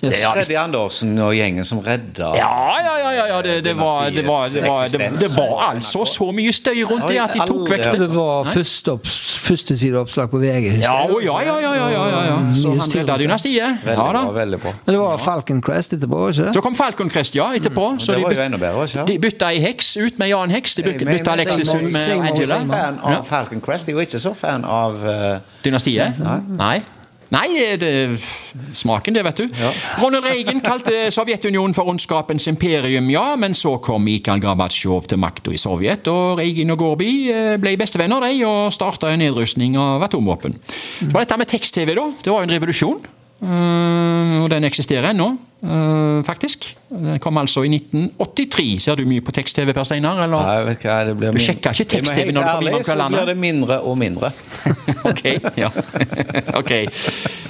Yes. 0.03 0.21
er 0.23 0.31
Freddy 0.31 0.55
Andersen 0.55 1.09
og 1.19 1.33
gjengen 1.35 1.65
som 1.67 1.79
redda 1.83 2.29
Ja, 2.37 2.49
ja, 2.79 2.93
ja, 3.01 3.09
ja, 3.11 3.23
ja. 3.33 3.39
Det, 3.43 3.55
det, 3.65 3.73
var, 3.77 4.05
det, 4.09 4.23
var, 4.27 4.45
det, 4.47 4.61
var, 4.63 4.85
det, 4.87 5.09
det 5.19 5.29
var 5.37 5.63
altså 5.73 6.05
så 6.07 6.29
mye 6.31 6.53
støy 6.55 6.83
rundt 6.87 7.07
det 7.09 7.17
at 7.19 7.33
de 7.35 7.39
tok 7.49 7.65
vekk 7.69 7.83
Det 7.91 7.99
det. 8.05 8.09
var 8.15 8.47
første, 8.47 8.91
opps, 8.95 9.15
første 9.43 9.75
sideoppslag 9.77 10.29
på 10.31 10.37
VG. 10.39 10.69
Ja, 10.85 10.93
jeg. 11.03 11.25
ja, 11.25 11.35
ja, 11.43 11.55
ja, 11.59 11.73
ja, 11.75 11.89
ja, 11.89 12.05
ja, 12.13 12.21
ja. 12.29 12.37
Så 12.55 12.71
han 12.71 12.93
redda 12.95 13.17
dynastiet. 13.19 13.83
Ja 13.85 13.95
da. 14.13 14.21
veldig 14.31 14.59
bra. 14.63 14.73
Men 14.85 14.95
det 14.95 15.01
var 15.01 15.17
Falcon 15.17 15.59
Crest 15.61 15.93
etterpå, 15.97 16.21
ikke 16.29 16.53
Så 16.53 16.61
kom 16.61 16.75
Falcon 16.75 17.09
Crest, 17.09 17.35
ja, 17.35 17.49
etterpå. 17.55 17.89
Så 17.99 18.11
Det 18.13 18.19
de, 18.19 18.23
var 18.23 18.37
jo 18.37 18.41
enda 18.45 18.57
bedre, 18.61 18.85
det 18.85 18.93
ikke? 18.95 19.05
de 19.11 19.17
bytta 19.27 19.49
ei 19.51 19.59
heks 19.65 19.97
ut 19.97 20.19
med 20.19 20.29
Jan 20.31 20.51
Heks. 20.55 20.75
De 20.79 20.83
byt- 20.83 21.03
bytta 21.05 21.31
Alexis 21.35 21.73
ut 21.73 21.81
med 21.81 22.07
Angela. 22.07 22.45
Seymour. 22.55 22.75
Fan 22.75 22.99
av 23.03 23.25
Falcon 23.27 23.61
Crest. 23.61 23.87
Jeg 23.87 23.95
er 23.95 23.99
jo 23.99 24.07
ikke 24.07 24.19
så 24.23 24.33
fan 24.33 24.63
av 24.65 24.95
eh, 25.07 25.39
Dynastiet? 25.65 26.23
Nei. 26.55 26.79
Nei, 27.29 27.77
det, 27.77 27.91
smaken, 28.73 29.13
det, 29.13 29.23
vet 29.27 29.41
du. 29.43 29.59
Ronald 30.01 30.25
Reagan 30.25 30.63
kalte 30.65 31.11
Sovjetunionen 31.13 31.75
for 31.77 31.91
ondskapens 31.91 32.47
imperium, 32.49 33.11
ja, 33.13 33.35
men 33.37 33.53
så 33.57 33.75
kom 33.85 34.07
Mikhail 34.07 34.41
Gorbatsjov 34.41 35.05
til 35.11 35.21
makta 35.21 35.53
i 35.53 35.61
Sovjet, 35.61 36.09
og 36.09 36.41
Reagan 36.41 36.73
og 36.73 36.81
Gorby 36.81 37.11
eh, 37.29 37.53
ble 37.61 37.75
bestevenner, 37.77 38.25
de, 38.25 38.41
og 38.49 38.73
starta 38.73 39.13
en 39.13 39.21
nedrustning 39.21 39.77
av 39.77 40.07
atomvåpen. 40.09 40.57
Det 41.03 41.13
var 41.13 41.27
dette 41.27 41.37
med 41.43 41.53
tekst-TV, 41.53 41.93
da. 41.93 42.09
Det 42.17 42.33
var 42.33 42.41
jo 42.41 42.49
en 42.49 42.57
revolusjon. 42.57 43.01
Eh, 43.41 44.41
og 44.43 44.49
den 44.51 44.63
eksisterer 44.67 45.09
ennå, 45.13 45.29
eh, 45.63 46.23
faktisk. 46.27 46.65
Den 46.89 47.19
kom 47.23 47.37
altså 47.37 47.63
i 47.63 47.69
1983. 47.71 48.79
Ser 48.83 48.95
du 48.99 49.05
mye 49.07 49.21
på 49.23 49.31
tekst-TV, 49.31 49.71
Per 49.73 49.83
Steinar? 49.87 50.19
Eller? 50.25 50.43
Nei, 50.43 50.63
vet 50.73 50.83
hva, 50.83 50.97
det 51.07 51.17
blir 51.17 51.31
Du 51.31 51.39
sjekker 51.39 51.71
ikke 51.71 51.89
tekst-TV 51.95 52.33
når 52.35 52.41
du 52.43 52.49
kommer 52.49 52.71
inn 52.71 52.83
på 52.83 52.91
ærlig, 52.91 53.05
Så 53.05 53.09
blir 53.15 53.25
det 53.31 53.37
mindre 53.37 53.79
og 53.81 53.97
mindre. 53.97 54.31
ok, 55.11 55.23
ja. 55.57 55.69
ok. 56.59 56.73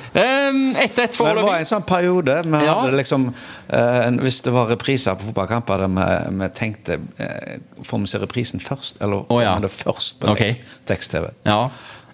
Um, 0.10 0.74
1-1 0.74 1.20
Men 1.22 1.36
det 1.38 1.44
var 1.46 1.60
en 1.60 1.68
sånn 1.70 1.84
periode 1.86 2.40
vi 2.42 2.60
Ja. 2.66 2.80
hadde 2.80 2.96
liksom 2.98 3.28
uh, 3.30 4.08
Hvis 4.24 4.40
det 4.42 4.54
var 4.56 4.66
repriser 4.72 5.14
på 5.20 5.28
fotballkamper 5.28 5.84
der 5.84 5.92
vi, 5.94 6.08
vi 6.40 6.48
tenkte 6.58 6.98
uh, 6.98 7.84
Får 7.86 8.02
vi 8.02 8.10
se 8.10 8.18
reprisen 8.24 8.60
først, 8.60 8.98
eller 9.06 9.22
oh, 9.30 9.38
ja. 9.44 9.54
det 9.62 9.70
først 9.70 10.18
på 10.20 10.32
Ok. 10.34 10.42
tekst- 10.42 10.80
tekst-TV? 10.90 11.30
Ja. 11.46 11.60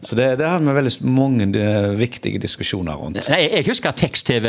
Så 0.05 0.17
det, 0.17 0.27
det 0.39 0.47
hadde 0.47 0.65
vi 0.67 0.75
veldig 0.77 0.93
mange 1.09 1.47
eh, 1.59 1.89
viktige 1.97 2.39
diskusjoner 2.41 2.97
rundt. 3.01 3.25
Nei, 3.31 3.41
jeg 3.50 3.65
husker 3.69 3.95
tekst-TV 3.97 4.47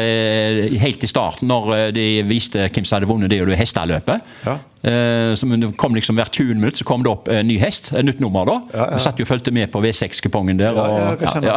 helt 0.82 1.04
i 1.04 1.10
starten, 1.10 1.48
når 1.48 1.74
eh, 1.76 1.90
de 1.96 2.06
viste 2.28 2.68
hvem 2.68 2.84
som 2.86 2.98
hadde 2.98 3.10
vunnet 3.10 3.32
det 3.32 3.40
og 3.44 3.50
det 3.50 3.58
hesteløpet. 3.60 4.34
Ja. 4.44 4.58
Eh, 4.86 5.32
som 5.34 5.50
kom 5.80 5.96
liksom 5.96 6.14
Hvert 6.20 6.36
20 6.36 6.60
minutt 6.60 6.78
så 6.78 6.84
kom 6.86 7.02
det 7.02 7.10
opp 7.10 7.30
en 7.32 7.48
ny 7.48 7.56
hest, 7.58 7.90
et 7.96 8.04
nytt 8.06 8.20
nummer. 8.20 8.46
da. 8.46 8.60
Ja, 8.74 8.88
ja. 8.92 9.02
Satt 9.02 9.18
jo 9.18 9.26
og 9.26 9.32
fulgte 9.32 9.50
med 9.50 9.72
på 9.72 9.80
V6-kupongen 9.82 10.60
der. 10.60 10.76
Og, 10.76 11.24
ja, 11.42 11.56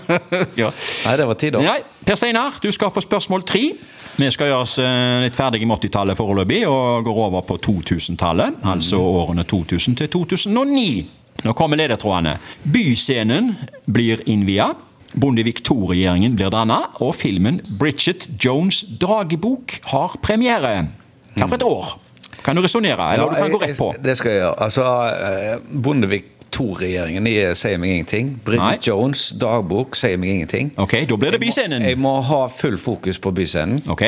ja. 0.62 0.70
Nei, 1.04 1.16
det 1.20 1.26
var 1.28 1.40
tid, 1.40 1.58
Nei, 1.60 1.80
Per 2.06 2.16
Steinar, 2.16 2.56
du 2.62 2.70
skal 2.72 2.94
få 2.94 3.02
spørsmål 3.04 3.44
tre. 3.44 3.72
Vi 4.20 4.28
skal 4.32 4.50
gjøre 4.50 4.64
oss 4.64 4.78
eh, 4.82 5.20
litt 5.24 5.36
ferdige 5.36 5.68
med 5.68 5.82
80-tallet 5.82 6.18
foreløpig, 6.18 6.62
og 6.68 7.04
går 7.06 7.22
over 7.26 7.44
på 7.50 7.58
2000-tallet. 7.68 8.62
Altså 8.68 9.00
årene 9.02 9.44
2000 9.48 9.98
til 10.00 10.12
2009. 10.16 11.19
Nå 11.44 11.52
kommer 11.56 11.76
ledetrådene. 11.80 12.38
Byscenen 12.62 13.54
blir 13.86 14.20
innvia. 14.28 14.74
Bondevik 15.12 15.62
II-regjeringen 15.66 16.36
blir 16.38 16.50
danna, 16.50 16.76
og 17.00 17.14
filmen 17.14 17.60
'Bridget 17.78 18.28
Jones' 18.44 18.84
dragebok' 19.00 19.80
har 19.90 20.16
premiere. 20.22 20.86
Hva 21.34 21.46
for 21.48 21.54
et 21.54 21.62
år? 21.62 21.98
Kan 22.44 22.56
du 22.56 22.62
resonnere, 22.62 23.12
eller 23.12 23.24
Ja, 23.24 23.30
du 23.30 23.34
kan 23.34 23.50
gå 23.50 23.58
rett 23.62 23.78
på? 23.78 23.92
jeg- 23.92 24.02
Det 24.04 24.16
skal 24.18 24.30
jeg 24.30 24.40
gjøre. 24.40 24.54
Altså, 24.62 24.82
eh, 24.84 25.58
Bondevik 25.82 26.24
II-regjeringen 26.60 27.54
sier 27.56 27.78
meg 27.78 27.90
ingenting. 27.90 28.40
Bridget 28.44 28.62
Nei. 28.66 28.76
Jones' 28.94 29.32
dagbok 29.38 29.94
sier 29.96 30.16
meg 30.18 30.28
ingenting. 30.30 30.70
Ok, 30.76 30.92
da 31.08 31.16
blir 31.16 31.30
det 31.30 31.40
Byscenen. 31.40 31.82
Jeg 31.82 31.96
Byscenen. 31.96 32.02
må 32.02 32.20
ha 32.22 32.46
full 32.48 32.76
fokus 32.78 33.18
på 33.18 33.32
byscenen. 33.32 33.80
Ok, 33.88 34.02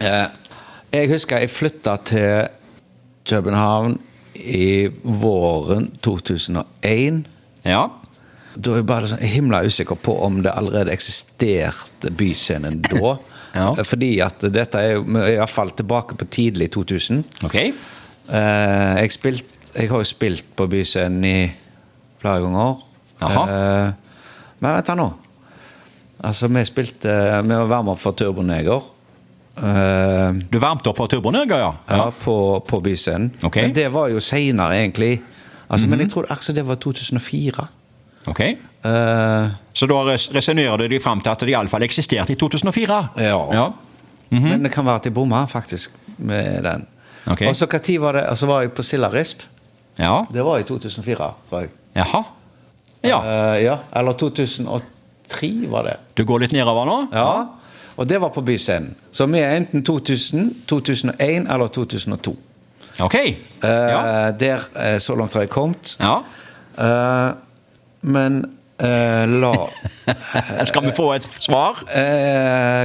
Eh, 0.00 0.26
Jeg 0.92 1.08
husker 1.08 1.38
jeg 1.38 1.48
flytta 1.50 1.96
til 2.04 2.48
København 3.26 3.98
i 4.34 4.88
våren 5.02 5.90
2001. 6.04 7.24
ja. 7.64 7.82
Da 8.52 8.74
er 8.74 8.82
jeg 8.82 8.84
bare 8.84 9.08
sånn 9.08 9.22
himla 9.24 9.62
usikker 9.64 9.96
på 9.96 10.12
om 10.26 10.42
det 10.44 10.52
allerede 10.52 10.92
eksisterte 10.92 12.10
Byscenen 12.12 12.82
da. 12.84 13.14
Ja. 13.52 13.70
Eh, 13.76 13.84
Fordi 13.84 14.10
at 14.24 14.44
dette 14.52 14.80
er 14.80 15.00
iallfall 15.28 15.70
tilbake 15.76 16.16
på 16.16 16.24
tidlig 16.32 16.70
2000. 16.72 17.18
ok. 17.44 17.56
Eh, 17.56 19.00
jeg, 19.00 19.12
spilt, 19.12 19.56
jeg 19.74 19.90
har 19.90 20.00
jo 20.00 20.08
spilt 20.08 20.46
på 20.56 20.66
Byscenen 20.72 21.24
i 21.24 21.36
flere 22.20 22.44
ganger. 22.44 22.78
Jaha. 23.20 23.42
Eh, 23.48 24.24
men 24.62 24.76
vent 24.78 24.92
her 24.92 25.00
nå. 25.00 25.08
Altså, 26.22 26.48
vi 26.52 26.62
spilte 26.68 27.12
Vi 27.42 27.56
var 27.56 27.68
være 27.72 27.92
opp 27.92 28.00
for 28.00 28.16
Turboneger. 28.16 28.88
Eh, 29.56 30.32
Du 30.50 30.58
varmte 30.58 30.88
opp 30.90 30.96
for 30.96 31.06
Turboneger, 31.06 31.58
ja? 31.58 31.74
ja, 31.88 32.10
på, 32.24 32.60
på 32.66 32.80
Byscenen. 32.80 33.30
Ok. 33.44 33.56
Mhm. 33.56 33.62
Men 33.66 33.72
det 33.76 33.88
var 33.92 34.08
jo 34.08 34.20
seinere, 34.20 34.78
egentlig. 34.80 35.20
Altså, 35.70 35.86
Men 35.88 36.00
jeg 36.00 36.10
tror 36.10 36.26
altså, 36.30 36.52
det 36.52 36.64
var 36.66 36.74
2004. 36.76 37.66
Ok. 38.26 38.40
Uh, 38.84 39.48
Så 39.72 39.86
da 39.86 39.94
res- 40.04 40.28
resonnerer 40.34 40.88
de 40.88 40.98
fram 41.00 41.20
til 41.20 41.30
at 41.30 41.40
det 41.40 41.48
iallfall 41.54 41.82
eksisterte 41.82 42.32
i 42.32 42.36
2004? 42.36 43.08
Ja. 43.18 43.38
ja. 43.54 43.68
Mhm. 44.30 44.48
Men 44.48 44.62
det 44.62 44.72
kan 44.72 44.84
være 44.86 44.94
at 45.00 45.04
jeg 45.06 45.14
bomma 45.14 45.44
faktisk 45.46 45.90
med 46.18 46.62
den. 46.64 46.86
Okay. 47.26 47.46
Og 47.48 47.56
så 47.56 47.66
når 47.70 47.98
var 48.00 48.12
det? 48.12 48.22
Altså 48.28 48.46
var 48.46 48.60
jeg 48.62 48.72
på 48.72 48.82
Sildarisp. 48.82 49.42
Ja. 49.98 50.24
Det 50.32 50.44
var 50.44 50.58
i 50.58 50.62
2004, 50.62 51.32
tror 51.48 51.60
jeg. 51.60 51.70
Jaha. 51.96 52.22
Ja. 53.04 53.18
Uh, 53.18 53.62
ja. 53.62 53.76
Eller 53.96 54.12
2003 54.12 55.66
var 55.70 55.82
det. 55.84 55.96
Du 56.16 56.24
går 56.24 56.40
litt 56.40 56.52
nedover 56.52 56.84
nå? 56.88 56.96
Ja. 57.12 57.46
Og 57.96 58.08
det 58.08 58.20
var 58.20 58.32
på 58.34 58.40
Byscenen. 58.40 58.94
Så 59.12 59.26
vi 59.26 59.38
er 59.38 59.56
enten 59.56 59.84
2000, 59.84 60.54
2001 60.68 61.46
eller 61.52 61.66
2002. 61.66 62.36
Ok. 63.00 63.14
Ja. 63.62 64.30
Der, 64.40 64.64
uh, 64.76 64.98
Så 64.98 65.16
langt 65.16 65.34
har 65.34 65.40
jeg 65.40 65.50
kommet. 65.50 65.96
ja. 66.00 66.18
Uh, 66.78 67.36
men 68.02 68.44
la 68.82 69.52
Skal 70.66 70.82
vi 70.82 70.92
få 70.96 71.12
et 71.12 71.28
svar? 71.38 71.84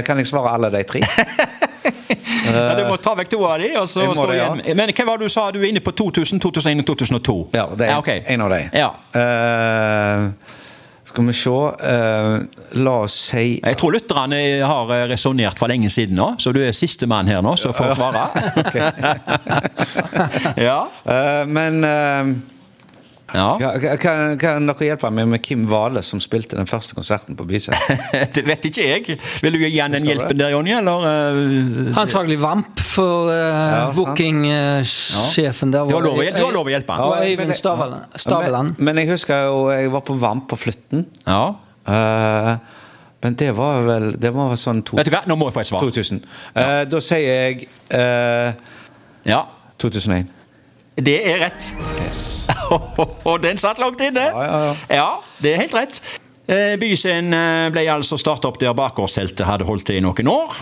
Kan 0.06 0.18
jeg 0.18 0.26
svare 0.26 0.52
alle 0.54 0.70
de 0.70 0.82
tre? 0.82 1.02
Ja, 2.48 2.74
du 2.74 2.84
må 2.88 2.96
ta 3.02 3.14
vekk 3.18 3.30
to 3.32 3.40
av 3.46 3.58
de, 3.60 3.70
og 3.78 3.88
så 3.90 4.04
står 4.14 4.32
det, 4.32 4.38
ja. 4.38 4.46
igjen. 4.56 4.78
Men 4.78 4.92
hva 4.94 5.06
var 5.10 5.20
det 5.20 5.28
du 5.28 5.32
sa? 5.32 5.48
Du 5.54 5.60
er 5.60 5.68
inne 5.70 5.82
på 5.84 5.92
2000, 5.96 6.40
2001 6.42 6.82
og 6.82 6.86
2002? 6.92 7.36
Ja, 7.56 7.66
det 7.78 7.88
er 7.88 8.00
ok. 8.00 8.10
en 8.34 8.44
av 8.46 8.54
de. 8.54 8.60
Ja. 8.76 8.88
Eh, 9.20 10.54
skal 11.18 11.26
vi 11.26 11.32
se 11.34 11.50
uh, 11.50 12.38
La 12.78 12.92
oss 13.02 13.16
si 13.32 13.58
Jeg 13.58 13.78
tror 13.80 13.96
lytterne 13.96 14.38
har 14.62 14.92
resonnert 15.10 15.58
for 15.58 15.70
lenge 15.70 15.90
siden 15.90 16.18
nå, 16.18 16.34
så 16.38 16.52
du 16.54 16.60
er 16.62 16.76
sistemann 16.76 17.26
her 17.26 17.42
nå 17.42 17.56
som 17.58 17.74
får 17.74 17.96
svare. 17.98 18.22
ja. 20.68 20.84
Uh, 21.02 21.42
Men 21.48 21.82
eh, 21.84 22.30
ja. 23.34 23.58
kan, 23.58 23.98
kan, 24.00 24.38
kan 24.40 24.68
dere 24.70 24.86
hjelpe 24.86 25.10
meg 25.12 25.28
med 25.28 25.42
Kim 25.44 25.66
Vale, 25.68 26.02
som 26.06 26.20
spilte 26.22 26.56
den 26.56 26.68
første 26.70 26.96
konserten 26.96 27.36
på 27.36 27.44
byset 27.48 27.76
Det 28.34 28.44
vet 28.46 28.68
ikke 28.70 28.86
jeg. 28.86 29.18
Vil 29.44 29.58
du 29.58 29.60
gi 29.66 29.78
han 29.78 29.96
den 29.96 30.08
hjelpen 30.08 30.38
der, 30.38 30.54
Jonny, 30.54 30.72
eller? 30.78 31.04
Uh, 31.04 32.00
Antagelig 32.00 32.38
Vamp, 32.40 32.80
for 32.80 33.28
uh, 33.28 33.36
ja, 33.36 33.84
bookingsjefen 33.96 35.74
der 35.74 35.88
Du 35.90 35.96
har 35.98 36.08
lov 36.08 36.22
du 36.24 36.40
har 36.40 36.54
lov 36.54 36.70
å 36.70 36.72
hjelpe 36.72 36.96
han. 36.96 37.04
Ja, 37.04 37.20
men 37.20 37.32
Øyvind 37.32 37.54
Staveland. 37.58 38.74
Men, 38.78 38.90
men 38.90 39.02
jeg 39.02 39.12
husker 39.12 39.48
jo 39.48 39.62
jeg 39.74 39.92
var 39.92 40.04
på 40.06 40.16
Vamp 40.18 40.48
på 40.50 40.60
Flytten. 40.64 41.04
Ja. 41.26 41.42
Uh, 41.88 42.56
men 43.20 43.34
det 43.34 43.50
var 43.56 43.82
vel 43.82 44.12
Det 44.20 44.30
var 44.30 44.50
vel 44.52 44.58
sånn 44.60 44.82
to, 44.86 44.98
Vet 44.98 45.08
du 45.08 45.14
hva, 45.14 45.22
nå 45.26 45.34
må 45.38 45.48
jeg 45.48 45.56
få 45.56 45.62
et 45.64 45.70
svar. 45.72 45.86
2000. 45.86 46.24
Uh, 46.54 46.82
Da 46.90 47.00
sier 47.02 47.28
jeg 47.28 47.68
uh, 47.92 48.52
Ja, 49.26 49.44
2001. 49.82 50.37
det 51.06 51.18
er 51.30 51.42
rett. 51.44 51.72
Yes. 52.04 52.48
Og 53.28 53.42
den 53.42 53.60
satt 53.60 53.78
langt 53.78 54.00
inne. 54.02 54.30
Ja, 54.30 54.46
ja, 54.46 54.64
ja. 54.64 54.74
Ja, 54.98 55.10
det 55.42 55.54
er 55.54 55.62
helt 55.66 55.76
rett. 55.78 56.02
Eh, 56.48 56.78
Byscenen 56.80 57.34
eh, 57.36 57.68
ble 57.68 57.82
altså 57.92 58.16
starta 58.16 58.48
opp 58.48 58.56
der 58.56 58.72
bakgårdsteltet 58.72 59.44
hadde 59.44 59.66
holdt 59.68 59.84
til 59.90 59.98
i 59.98 60.04
noen 60.04 60.30
år. 60.32 60.54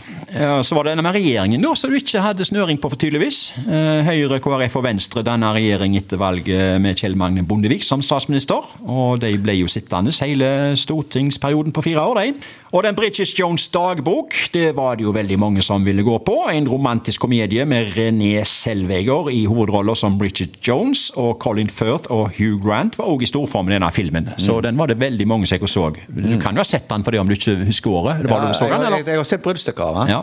Så 0.67 0.75
var 0.75 0.85
det 0.85 0.93
denne 0.93 1.05
med 1.07 1.15
regjeringen 1.15 1.63
da, 1.63 1.71
som 1.79 1.93
du 1.93 1.97
ikke 1.97 2.21
hadde 2.21 2.45
snøring 2.45 2.81
på, 2.83 2.91
for 2.91 2.99
tydeligvis. 3.01 3.39
Eh, 3.63 4.03
Høyre, 4.05 4.41
KrF 4.43 4.75
og 4.81 4.85
Venstre 4.85 5.23
danna 5.25 5.53
regjering 5.55 5.95
etter 5.97 6.19
valget 6.21 6.83
med 6.83 6.99
Kjell 6.99 7.15
Magne 7.17 7.47
Bondevik 7.47 7.87
som 7.87 8.03
statsminister. 8.05 8.67
Og 8.83 9.23
de 9.23 9.31
ble 9.39 9.55
jo 9.61 9.71
sittende 9.71 10.13
hele 10.27 10.75
stortingsperioden 10.77 11.73
på 11.73 11.87
fire 11.87 12.03
år, 12.03 12.21
de. 12.21 12.51
Og 12.75 12.83
den 12.83 12.97
Bridget 12.99 13.31
Jones' 13.39 13.69
dagbok, 13.73 14.35
det 14.55 14.73
var 14.77 14.97
det 14.99 15.05
jo 15.07 15.13
veldig 15.15 15.39
mange 15.39 15.63
som 15.63 15.85
ville 15.87 16.03
gå 16.03 16.17
på. 16.27 16.35
En 16.51 16.67
romantisk 16.69 17.23
komedie 17.23 17.65
med 17.69 17.93
René 17.95 18.41
Selveger 18.45 19.31
i 19.31 19.45
hovedroller 19.47 19.95
som 19.95 20.19
Bridget 20.19 20.59
Jones, 20.67 21.11
og 21.17 21.39
Colin 21.43 21.71
Firth 21.71 22.11
og 22.11 22.33
Hugh 22.39 22.59
Grant 22.65 22.99
var 22.99 23.07
òg 23.13 23.23
i 23.23 23.31
storform 23.31 23.71
i 23.71 23.77
denne 23.77 23.91
filmen. 23.95 24.33
Så 24.43 24.59
den 24.65 24.79
var 24.79 24.91
det 24.91 24.99
veldig 25.01 25.29
mange 25.31 25.47
som 25.47 25.61
ikke 25.61 25.71
så. 25.71 25.89
Du 26.09 26.39
kan 26.43 26.57
jo 26.59 26.65
ha 26.65 26.67
sett 26.67 26.89
den 26.91 27.07
for 27.07 27.15
det 27.15 27.23
om 27.23 27.31
du 27.31 27.37
ikke 27.37 27.59
husker 27.69 27.91
året? 28.03 28.25
Det 28.25 28.31
var 28.31 28.43
Ja, 28.43 28.49
du 28.51 28.59
så 28.59 28.71
jeg, 28.71 28.81
jeg, 28.83 29.07
jeg 29.07 29.21
har 29.23 29.29
sett 29.31 29.45
bruddstykker 29.47 29.85
av 29.87 30.01
den. 30.01 30.15
Ja. 30.17 30.23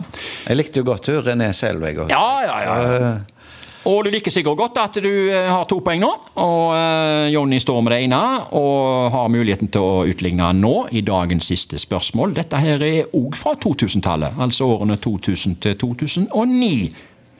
Jeg 0.50 0.60
likte 0.60 0.82
jo 0.82 0.88
godt 0.92 1.08
René 1.24 1.52
Selvig. 1.56 1.96
Ja, 2.10 2.34
Ja, 2.44 2.58
ja, 2.64 2.76
ja. 2.92 3.14
Og 3.84 4.06
du 4.06 4.10
liker 4.14 4.32
sikkert 4.32 4.56
godt 4.56 4.78
at 4.80 4.96
du 5.04 5.10
eh, 5.28 5.50
har 5.50 5.66
to 5.68 5.78
poeng 5.84 6.00
nå. 6.00 6.10
Og 6.40 6.72
eh, 6.76 7.32
Jonny 7.34 7.58
står 7.60 7.82
med 7.84 7.92
det 7.92 8.00
ene 8.06 8.20
og 8.56 9.12
har 9.12 9.32
muligheten 9.32 9.68
til 9.72 9.84
å 9.84 10.04
utligne 10.08 10.48
nå 10.56 10.74
i 10.96 11.04
dagens 11.04 11.50
siste 11.52 11.80
spørsmål. 11.80 12.32
Dette 12.38 12.60
her 12.64 12.84
er 12.84 13.12
òg 13.16 13.36
fra 13.36 13.52
2000-tallet, 13.60 14.38
altså 14.40 14.70
årene 14.72 14.96
2000 14.96 15.58
til 15.66 15.76
2009. 15.82 16.72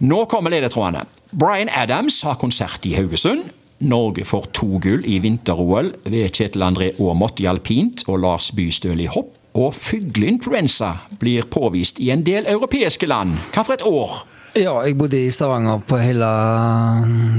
Nå 0.05 0.25
kommer 0.29 0.53
ledetrådene. 0.53 1.07
Bryan 1.33 1.73
Adams 1.73 2.21
har 2.27 2.37
konsert 2.41 2.85
i 2.85 2.93
Haugesund. 2.99 3.49
Norge 3.85 4.25
får 4.29 4.51
to 4.55 4.79
gull 4.83 5.05
i 5.09 5.19
vinter-OL 5.25 5.91
ved 6.05 6.29
Kjetil 6.37 6.65
André 6.67 6.93
Aamodt 7.01 7.41
i 7.43 7.49
alpint 7.51 8.05
og 8.07 8.21
Lars 8.23 8.51
Bystøl 8.55 9.01
i 9.01 9.09
hopp. 9.11 9.33
Og 9.55 9.71
fugleinfluensa 9.79 10.91
blir 11.21 11.47
påvist 11.47 12.01
i 12.03 12.11
en 12.11 12.25
del 12.27 12.49
europeiske 12.51 13.07
land. 13.07 13.37
Hva 13.55 13.63
for 13.63 13.77
et 13.77 13.85
år? 13.87 14.17
Ja, 14.55 14.77
jeg 14.87 14.95
bodde 14.95 15.19
i 15.19 15.31
Stavanger 15.35 15.81
på 15.83 15.97
hele 15.99 16.27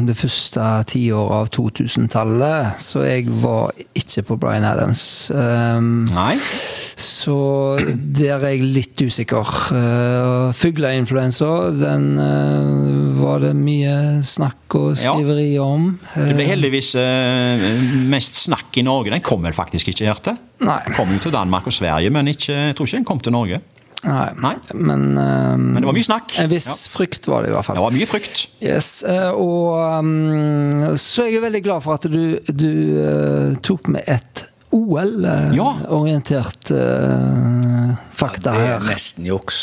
det 0.03 0.17
første 0.19 0.63
tiåret 0.91 1.45
av 1.45 1.51
2000-tallet, 1.55 2.81
så 2.83 3.05
jeg 3.05 3.29
var 3.39 3.71
ikke 3.95 4.25
på 4.27 4.35
Bryan 4.41 4.65
Adams. 4.67 5.31
Um, 5.31 6.09
Nei. 6.11 6.35
så 6.99 7.37
der 7.79 8.43
er 8.43 8.57
jeg 8.57 8.67
litt 8.67 8.99
usikker. 8.99 9.53
Uh, 9.71 10.51
Fugleinfluensa, 10.59 11.51
den 11.79 12.09
uh, 12.19 13.15
var 13.21 13.45
det 13.45 13.53
mye 13.55 13.95
snakk 14.19 14.75
og 14.75 14.99
skriveri 14.99 15.53
om. 15.63 15.93
Det 16.17 16.33
ble 16.33 16.45
Uh, 16.45 16.51
heldigvis 16.51 16.91
eh, 16.99 17.63
mest 18.11 18.41
snakk 18.43 18.75
i 18.75 18.83
Norge. 18.83 19.13
Den 19.13 19.23
kom 19.23 19.47
vel 19.47 19.55
faktisk 19.55 19.93
ikke 19.93 20.11
her 20.11 20.19
til. 20.19 20.35
Nei. 20.67 20.81
Den 20.89 20.99
kom 20.99 21.15
jo 21.15 21.23
til 21.23 21.33
Danmark 21.35 21.71
og 21.71 21.79
Sverige, 21.79 22.11
men 22.11 22.27
ikke, 22.35 22.51
jeg 22.51 22.75
tror 22.75 22.91
ikke 22.91 22.99
den 22.99 23.07
kom 23.07 23.23
til 23.23 23.35
Norge. 23.37 23.63
Nei. 24.05 24.31
Nei. 24.41 24.55
Men, 24.73 25.05
um, 25.17 25.67
Men 25.75 25.83
det 25.83 25.89
var 25.89 25.97
mye 25.97 26.07
snakk. 26.07 26.35
En 26.41 26.51
viss 26.51 26.87
frykt 26.93 27.27
var 27.29 27.43
det 27.43 27.51
i 27.51 27.55
hvert 27.55 27.67
fall. 27.67 27.79
Det 27.79 27.85
var 27.85 27.95
mye 27.95 28.09
frykt. 28.09 28.47
Yes, 28.63 28.89
eh, 29.09 29.29
og 29.31 29.79
um, 29.99 30.95
så 31.01 31.25
er 31.25 31.35
jeg 31.35 31.45
veldig 31.45 31.63
glad 31.65 31.85
for 31.85 31.97
at 31.99 32.09
du, 32.11 32.37
du 32.49 32.69
uh, 32.99 33.55
tok 33.65 33.89
med 33.95 34.05
et 34.11 34.45
OL-orientert 34.75 36.71
fakta 38.15 38.51
Det 38.55 38.61
er 38.61 38.65
her. 38.65 38.71
Ja. 38.71 38.79
Det 38.85 38.93
er 38.95 38.95
jo 38.95 39.35
juks. 39.35 39.57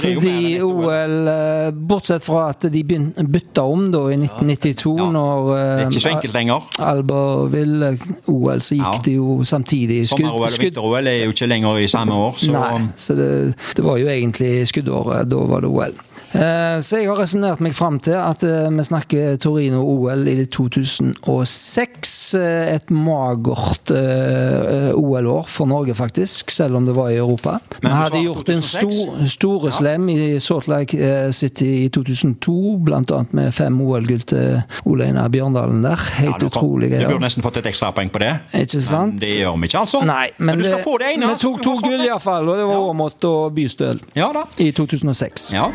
Fordi 0.00 0.60
OL. 0.64 1.14
Eh, 1.32 1.70
bortsett 1.90 2.24
fra 2.24 2.48
at 2.52 2.66
de 2.72 2.82
bytta 2.84 3.64
om 3.64 3.86
da 3.92 4.02
i 4.12 4.16
1992, 4.18 4.96
Ja. 5.00 5.08
når 5.14 5.48
Det 5.50 5.60
er 5.60 5.80
eh, 5.80 5.86
ikke 5.88 6.02
så 6.04 6.12
enkelt 6.14 6.36
lenger. 6.36 6.68
Albertville 6.90 7.90
OL, 8.28 8.60
så 8.60 8.76
gikk 8.76 8.84
Ja. 8.84 9.00
det 9.04 9.16
jo 9.16 9.40
samtidig. 9.44 10.02
Sommer-OL 10.08 10.44
og 10.44 10.58
vinter-OL 10.60 11.06
er 11.06 11.24
jo 11.24 11.32
ikke 11.34 11.48
lenger 11.48 11.80
i 11.80 11.88
samme 11.88 12.14
år, 12.14 12.32
så 12.38 12.52
Nei, 12.52 12.88
så 12.96 13.16
det, 13.16 13.30
det 13.76 13.84
var 13.84 13.96
jo 13.98 14.06
egentlig 14.08 14.66
skuddåret. 14.68 15.28
Da 15.30 15.36
var 15.36 15.60
det 15.64 15.70
OL. 15.70 15.94
Eh, 16.32 16.78
Så 16.80 17.00
jeg 17.00 17.08
har 17.10 17.18
resonnert 17.18 17.60
meg 17.62 17.74
fram 17.74 17.98
til 18.02 18.14
at 18.14 18.44
eh, 18.46 18.68
vi 18.70 18.84
snakker 18.86 19.36
Torino-OL 19.42 20.28
i 20.30 20.44
2006. 20.46 22.34
eh, 22.38 22.74
Et 22.76 22.90
magert 22.94 23.90
OL-år 23.90 25.48
for 25.50 25.66
Norge, 25.66 25.94
faktisk, 25.94 26.50
selv 26.54 26.76
om 26.78 26.86
det 26.86 26.94
var 26.94 27.10
i 27.10 27.16
Europa. 27.18 27.58
Vi 27.70 27.78
Men 27.82 27.90
vi 27.90 27.96
hadde 27.96 28.22
gjort 28.22 28.48
en 28.48 28.62
stor, 28.62 29.26
store 29.26 29.72
slem 29.74 30.08
i 30.10 30.38
Salt 30.38 30.68
Lake 30.68 31.32
City 31.32 31.84
i 31.84 31.88
2002, 31.88 32.78
blant 32.84 33.10
annet 33.10 33.34
med 33.34 33.54
fem 33.54 33.80
OL-gull 33.80 34.22
til 34.22 34.62
Ole 34.86 35.08
Einar 35.10 35.28
Bjørndalen 35.28 35.82
der. 35.82 36.06
Helt 36.20 36.42
ja, 36.42 36.46
utrolig 36.46 36.90
Du 36.90 37.06
burde 37.06 37.24
nesten 37.24 37.42
fått 37.42 37.58
et 37.58 37.66
ekstrapoeng 37.66 38.10
på 38.10 38.22
det. 38.22 38.32
Ikke 38.54 38.80
sant? 38.80 39.18
Men 39.18 39.24
det 39.24 39.34
gjør 39.36 39.58
vi 39.58 39.70
ikke, 39.70 39.82
altså. 39.82 40.04
Nei, 40.06 40.28
men, 40.38 40.58
du 40.58 40.64
skal 40.64 40.84
få 40.84 40.98
det 41.02 41.14
ene. 41.14 41.32
vi 41.32 41.42
tok 41.42 41.62
to 41.62 41.74
gull 41.82 42.06
iallfall, 42.06 42.48
og 42.48 42.56
det 42.60 42.68
var. 42.70 42.86
Aamodt 42.90 43.24
og 43.28 43.54
Bystøl 43.54 44.00
Ja 44.16 44.30
i 44.58 44.70
2006. 44.72 45.52
Ja. 45.54 45.68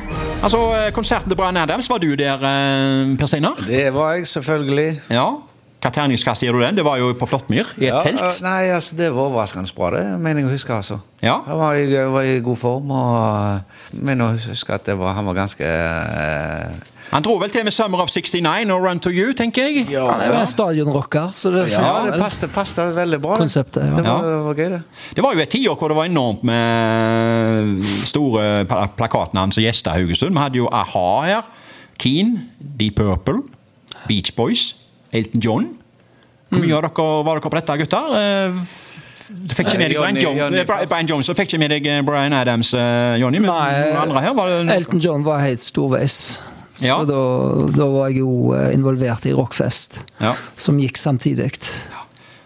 Altså, 0.46 0.60
eh, 0.78 0.92
konserten 0.94 1.32
til 1.32 1.38
Bryan 1.40 1.58
Adams, 1.58 1.90
var 1.90 1.98
du 1.98 2.12
der, 2.16 2.34
eh, 2.36 3.18
Per 3.18 3.26
Steinar? 3.26 3.58
Det 3.68 3.94
var 3.94 4.14
jeg, 4.14 4.28
selvfølgelig. 4.30 5.02
Ja. 5.10 5.26
Hva 5.82 5.90
terningskast 5.94 6.42
gir 6.42 6.54
du 6.54 6.62
den? 6.62 6.78
Det 6.78 6.86
var 6.86 6.98
jo 6.98 7.12
på 7.14 7.26
Flåttmyr, 7.30 7.66
i 7.78 7.86
et 7.86 7.94
Ja, 7.94 8.00
telt. 8.02 8.42
Nei, 8.42 8.70
altså, 8.74 8.96
det 8.98 9.12
var 9.14 9.22
overraskende 9.28 9.70
bra, 9.76 9.90
det 9.98 10.06
mener 10.20 10.42
jeg 10.42 10.50
å 10.50 10.54
huske. 10.54 10.74
altså. 10.74 11.00
Ja. 11.22 11.40
Han 11.48 11.58
var 11.58 11.74
var 12.12 12.22
i 12.22 12.40
god 12.40 12.58
form, 12.58 12.92
og 12.92 13.60
mener 13.94 14.26
å 14.26 14.38
huske 14.50 14.74
at 14.74 14.86
det 14.86 14.98
var, 14.98 15.14
han 15.14 15.26
var 15.26 15.34
ganske 15.34 15.66
eh, 15.66 16.70
Han 17.12 17.24
dro 17.24 17.38
vel 17.38 17.50
til 17.50 17.64
med 17.64 17.72
'Summer 17.74 18.02
of 18.02 18.10
69' 18.10 18.72
og 18.72 18.82
'Run 18.82 19.00
to 19.00 19.10
You', 19.10 19.34
tenker 19.34 19.62
jeg. 19.64 19.86
Han 19.88 20.22
er 20.22 20.28
jo 20.28 20.40
en 20.42 20.48
stadionrocker, 20.48 21.30
så 21.34 21.52
det 21.52 21.72
Ja, 21.72 22.06
det 22.12 22.20
passet, 22.22 22.52
passet 22.52 22.96
veldig 22.96 23.22
bra. 23.22 23.38
Konseptet, 23.38 23.82
ja. 23.84 23.96
Det 23.96 24.04
var, 24.04 24.24
Ja. 24.24 24.42
var 24.44 24.54
gøy, 24.54 24.70
det. 24.70 24.82
Det 25.16 25.24
var 25.24 25.34
jo 25.34 25.40
et 25.40 25.50
tiår 25.50 25.76
hvor 25.78 25.88
det 25.88 25.96
var 25.98 26.06
enormt 26.06 26.44
med 26.44 27.84
store 28.06 28.66
pla- 28.66 28.88
og 29.16 29.54
som 29.54 29.64
gjesta 29.64 29.92
Haugesund. 29.94 30.32
Vi 30.34 30.40
hadde 30.40 30.56
jo 30.58 30.68
a-ha 30.72 31.22
her. 31.26 31.42
Keen, 32.00 32.50
Deep 32.80 32.96
Purple, 32.96 33.42
Beach 34.08 34.36
Boys, 34.36 34.76
Elton 35.14 35.42
John. 35.42 35.68
Hvor 36.52 36.60
mye 36.62 36.76
av 36.76 36.82
dere 36.82 37.24
var 37.26 37.40
dere 37.40 37.42
på 37.50 37.50
dette, 37.56 37.78
gutter? 37.78 38.16
Eh, 38.48 38.54
Du 39.48 39.56
fikk 39.56 39.68
ikke 39.72 39.78
med 39.80 39.90
deg 39.90 39.98
Brian, 39.98 40.16
Johnny- 40.16 40.22
Jones, 40.22 40.38
Johnny 40.40 40.58
eh, 40.60 40.86
Brian 40.88 41.08
Jones, 41.08 41.30
og 41.30 41.36
fikk 41.36 41.48
ikke 41.54 41.58
med 41.60 41.70
deg 41.70 41.88
eh, 41.88 42.02
Brian 42.06 42.34
Adams, 42.34 42.74
eh, 42.74 43.16
Johnny. 43.20 43.40
Men 43.40 43.50
Nei, 43.50 43.92
andre 43.98 44.22
her 44.22 44.34
var 44.34 44.46
det 44.50 44.70
Elton 44.76 45.00
John 45.00 45.24
var 45.26 45.40
helt 45.40 45.60
storveis. 45.60 46.40
Ja. 46.84 46.98
Så 47.00 47.06
da, 47.08 47.20
da 47.78 47.86
var 47.92 48.10
jeg 48.12 48.20
jo 48.24 48.52
eh, 48.58 48.74
involvert 48.76 49.26
i 49.30 49.34
Rockfest, 49.36 50.02
Ja. 50.20 50.34
som 50.60 50.80
gikk 50.82 50.98
samtidig. 51.00 51.52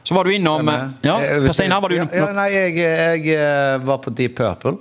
Så 0.04 0.16
var 0.16 0.24
du 0.26 0.32
innom 0.34 0.68
eh, 0.70 0.84
Ja, 1.06 1.18
Stein, 1.54 1.72
her 1.74 1.82
var 1.82 1.90
du 1.92 1.98
ja, 2.00 2.06
ja, 2.14 2.28
Nei, 2.34 2.48
jeg, 2.54 2.76
jeg 2.78 3.34
eh, 3.36 3.78
var 3.86 4.00
på 4.06 4.14
Deep 4.16 4.36
Purple. 4.40 4.78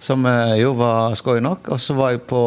Som 0.00 0.24
eh, 0.26 0.56
jo 0.62 0.72
var 0.78 1.14
skøy 1.18 1.40
nok. 1.44 1.68
Og 1.74 1.80
så 1.82 1.94
var 1.98 2.14
jeg 2.14 2.22
på 2.30 2.42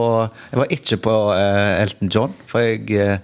Jeg 0.52 0.60
var 0.62 0.72
ikke 0.78 0.98
på 1.06 1.16
eh, 1.38 1.82
Elton 1.84 2.10
John, 2.14 2.34
for 2.50 2.64
jeg, 2.66 2.88
eh, 2.98 3.20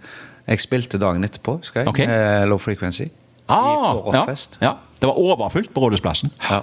jeg 0.49 0.61
spilte 0.63 0.99
dagen 1.01 1.23
etterpå, 1.25 1.57
husker 1.63 1.81
jeg. 1.83 1.89
Okay. 1.91 2.45
Low 2.49 2.57
Frequency. 2.61 3.09
Ah, 3.49 3.93
på 3.97 4.11
Rockfest. 4.13 4.59
ja. 4.61 4.75
Det 4.99 5.07
var 5.07 5.15
overfylt 5.15 5.69
på 5.73 5.79
Rådhusplassen. 5.85 6.31
Ja. 6.49 6.59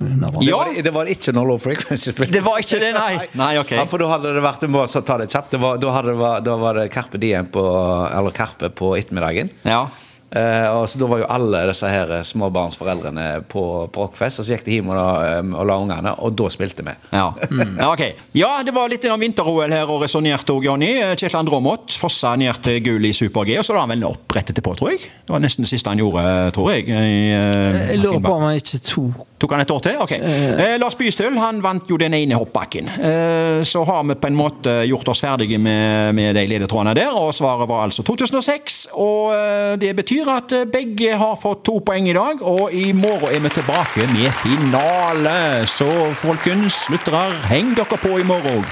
Det, 0.00 0.44
Ja, 0.46 0.56
var, 0.56 0.82
det 0.82 0.90
var 0.94 1.08
ikke 1.12 1.32
når 1.36 1.48
Low 1.50 1.58
Frequency 1.60 2.14
spilte. 2.14 2.32
det 2.32 2.40
var 2.44 2.62
ikke 2.62 2.78
det, 2.80 2.92
nei. 2.96 3.26
Nei, 3.42 3.50
okay. 3.60 3.76
Ja, 3.76 3.84
for 3.88 4.00
da 4.00 4.08
hadde 4.08 4.32
det 4.32 4.44
vært 4.44 4.64
må, 4.72 4.86
så 4.88 5.02
ta 5.04 5.18
det 5.20 5.28
kjapt. 5.28 5.52
Det 5.52 5.60
var, 5.60 5.80
da, 5.80 5.90
hadde 5.92 6.14
det, 6.16 6.30
da 6.46 6.54
var 6.60 6.80
det 6.80 6.86
Carpe 6.94 7.20
Diem 7.20 7.50
på, 7.52 7.64
eller 8.08 8.32
Karpe 8.32 8.72
på 8.72 8.94
ettermiddagen. 8.96 9.52
Ja. 9.68 9.84
Eh, 10.30 10.68
og 10.70 10.84
så 10.88 10.98
Da 11.00 11.08
var 11.10 11.18
jo 11.18 11.26
alle 11.26 11.64
disse 11.66 11.88
her 11.90 12.10
småbarnsforeldrene 12.22 13.42
på, 13.50 13.62
på 13.90 14.04
Rockfest, 14.04 14.40
og 14.40 14.46
så 14.46 14.54
gikk 14.54 14.64
de 14.68 14.76
hjem 14.78 14.92
og 14.92 14.96
la, 14.96 15.06
eh, 15.26 15.40
og 15.42 15.66
la 15.66 15.78
ungene, 15.82 16.12
og 16.22 16.36
da 16.38 16.50
spilte 16.54 16.86
vi. 16.86 16.94
Ja. 17.12 17.26
ja, 17.50 17.88
ok. 17.90 18.04
Ja, 18.38 18.50
det 18.64 18.74
var 18.76 18.88
litt 18.92 19.04
innom 19.04 19.20
vinter-OL 19.20 19.74
her 19.74 19.90
og 19.90 20.04
resonnerte 20.04 20.54
òg, 20.54 20.68
Jonny. 20.70 20.92
Kjetil 21.12 21.40
André 21.42 21.60
fossa 22.00 22.36
ned 22.38 22.62
til 22.64 22.78
gull 22.86 23.10
i 23.10 23.12
super-G, 23.16 23.58
og 23.58 23.66
så 23.66 23.76
la 23.76 23.84
han 23.84 23.92
vel 23.96 24.06
opp 24.08 24.38
rett 24.38 24.54
etterpå, 24.54 24.76
tror 24.78 24.94
jeg. 24.94 25.10
Det 25.26 25.34
var 25.34 25.42
nesten 25.42 25.66
det 25.66 25.72
siste 25.74 25.92
han 25.92 26.00
gjorde, 26.00 26.24
tror 26.56 26.72
jeg. 26.72 26.86
I, 26.88 27.34
uh, 27.34 27.90
Jeg 27.90 28.00
lurer 28.00 28.22
på 28.24 28.38
om 28.38 28.46
han 28.48 28.62
ikke 28.62 28.80
tok 28.86 29.26
Tok 29.40 29.54
han 29.56 29.62
et 29.64 29.70
år 29.72 29.80
til? 29.84 29.96
Ok. 30.04 30.12
Eh, 30.12 30.74
Lars 30.80 30.96
Bystøl 30.98 31.38
han 31.40 31.62
vant 31.64 31.88
jo 31.88 31.96
den 32.00 32.12
ene 32.16 32.36
hoppbakken. 32.36 32.90
Eh, 32.92 33.62
så 33.64 33.84
har 33.88 34.04
vi 34.04 34.16
på 34.20 34.28
en 34.28 34.36
måte 34.36 34.74
gjort 34.88 35.08
oss 35.08 35.24
ferdige 35.24 35.58
med, 35.58 36.12
med 36.16 36.36
de 36.36 36.44
ledetrådene 36.50 36.92
der, 36.98 37.14
og 37.16 37.32
svaret 37.34 37.68
var 37.70 37.86
altså 37.86 38.04
2006. 38.04 38.80
Og 39.00 39.32
eh, 39.32 39.78
det 39.80 39.94
betyr 39.96 40.28
at 40.34 40.52
eh, 40.56 40.68
begge 40.68 41.16
har 41.16 41.40
fått 41.40 41.64
to 41.70 41.78
poeng 41.86 42.10
i 42.10 42.16
dag, 42.16 42.44
og 42.44 42.74
i 42.76 42.90
morgen 42.92 43.32
er 43.32 43.40
vi 43.46 43.54
tilbake 43.56 44.10
med 44.12 44.28
finale. 44.42 45.34
Så 45.70 45.88
folkens, 46.20 46.84
lyttere, 46.92 47.30
heng 47.48 47.72
dere 47.78 48.00
på 48.00 48.18
i 48.20 48.28
morgen. 48.28 48.68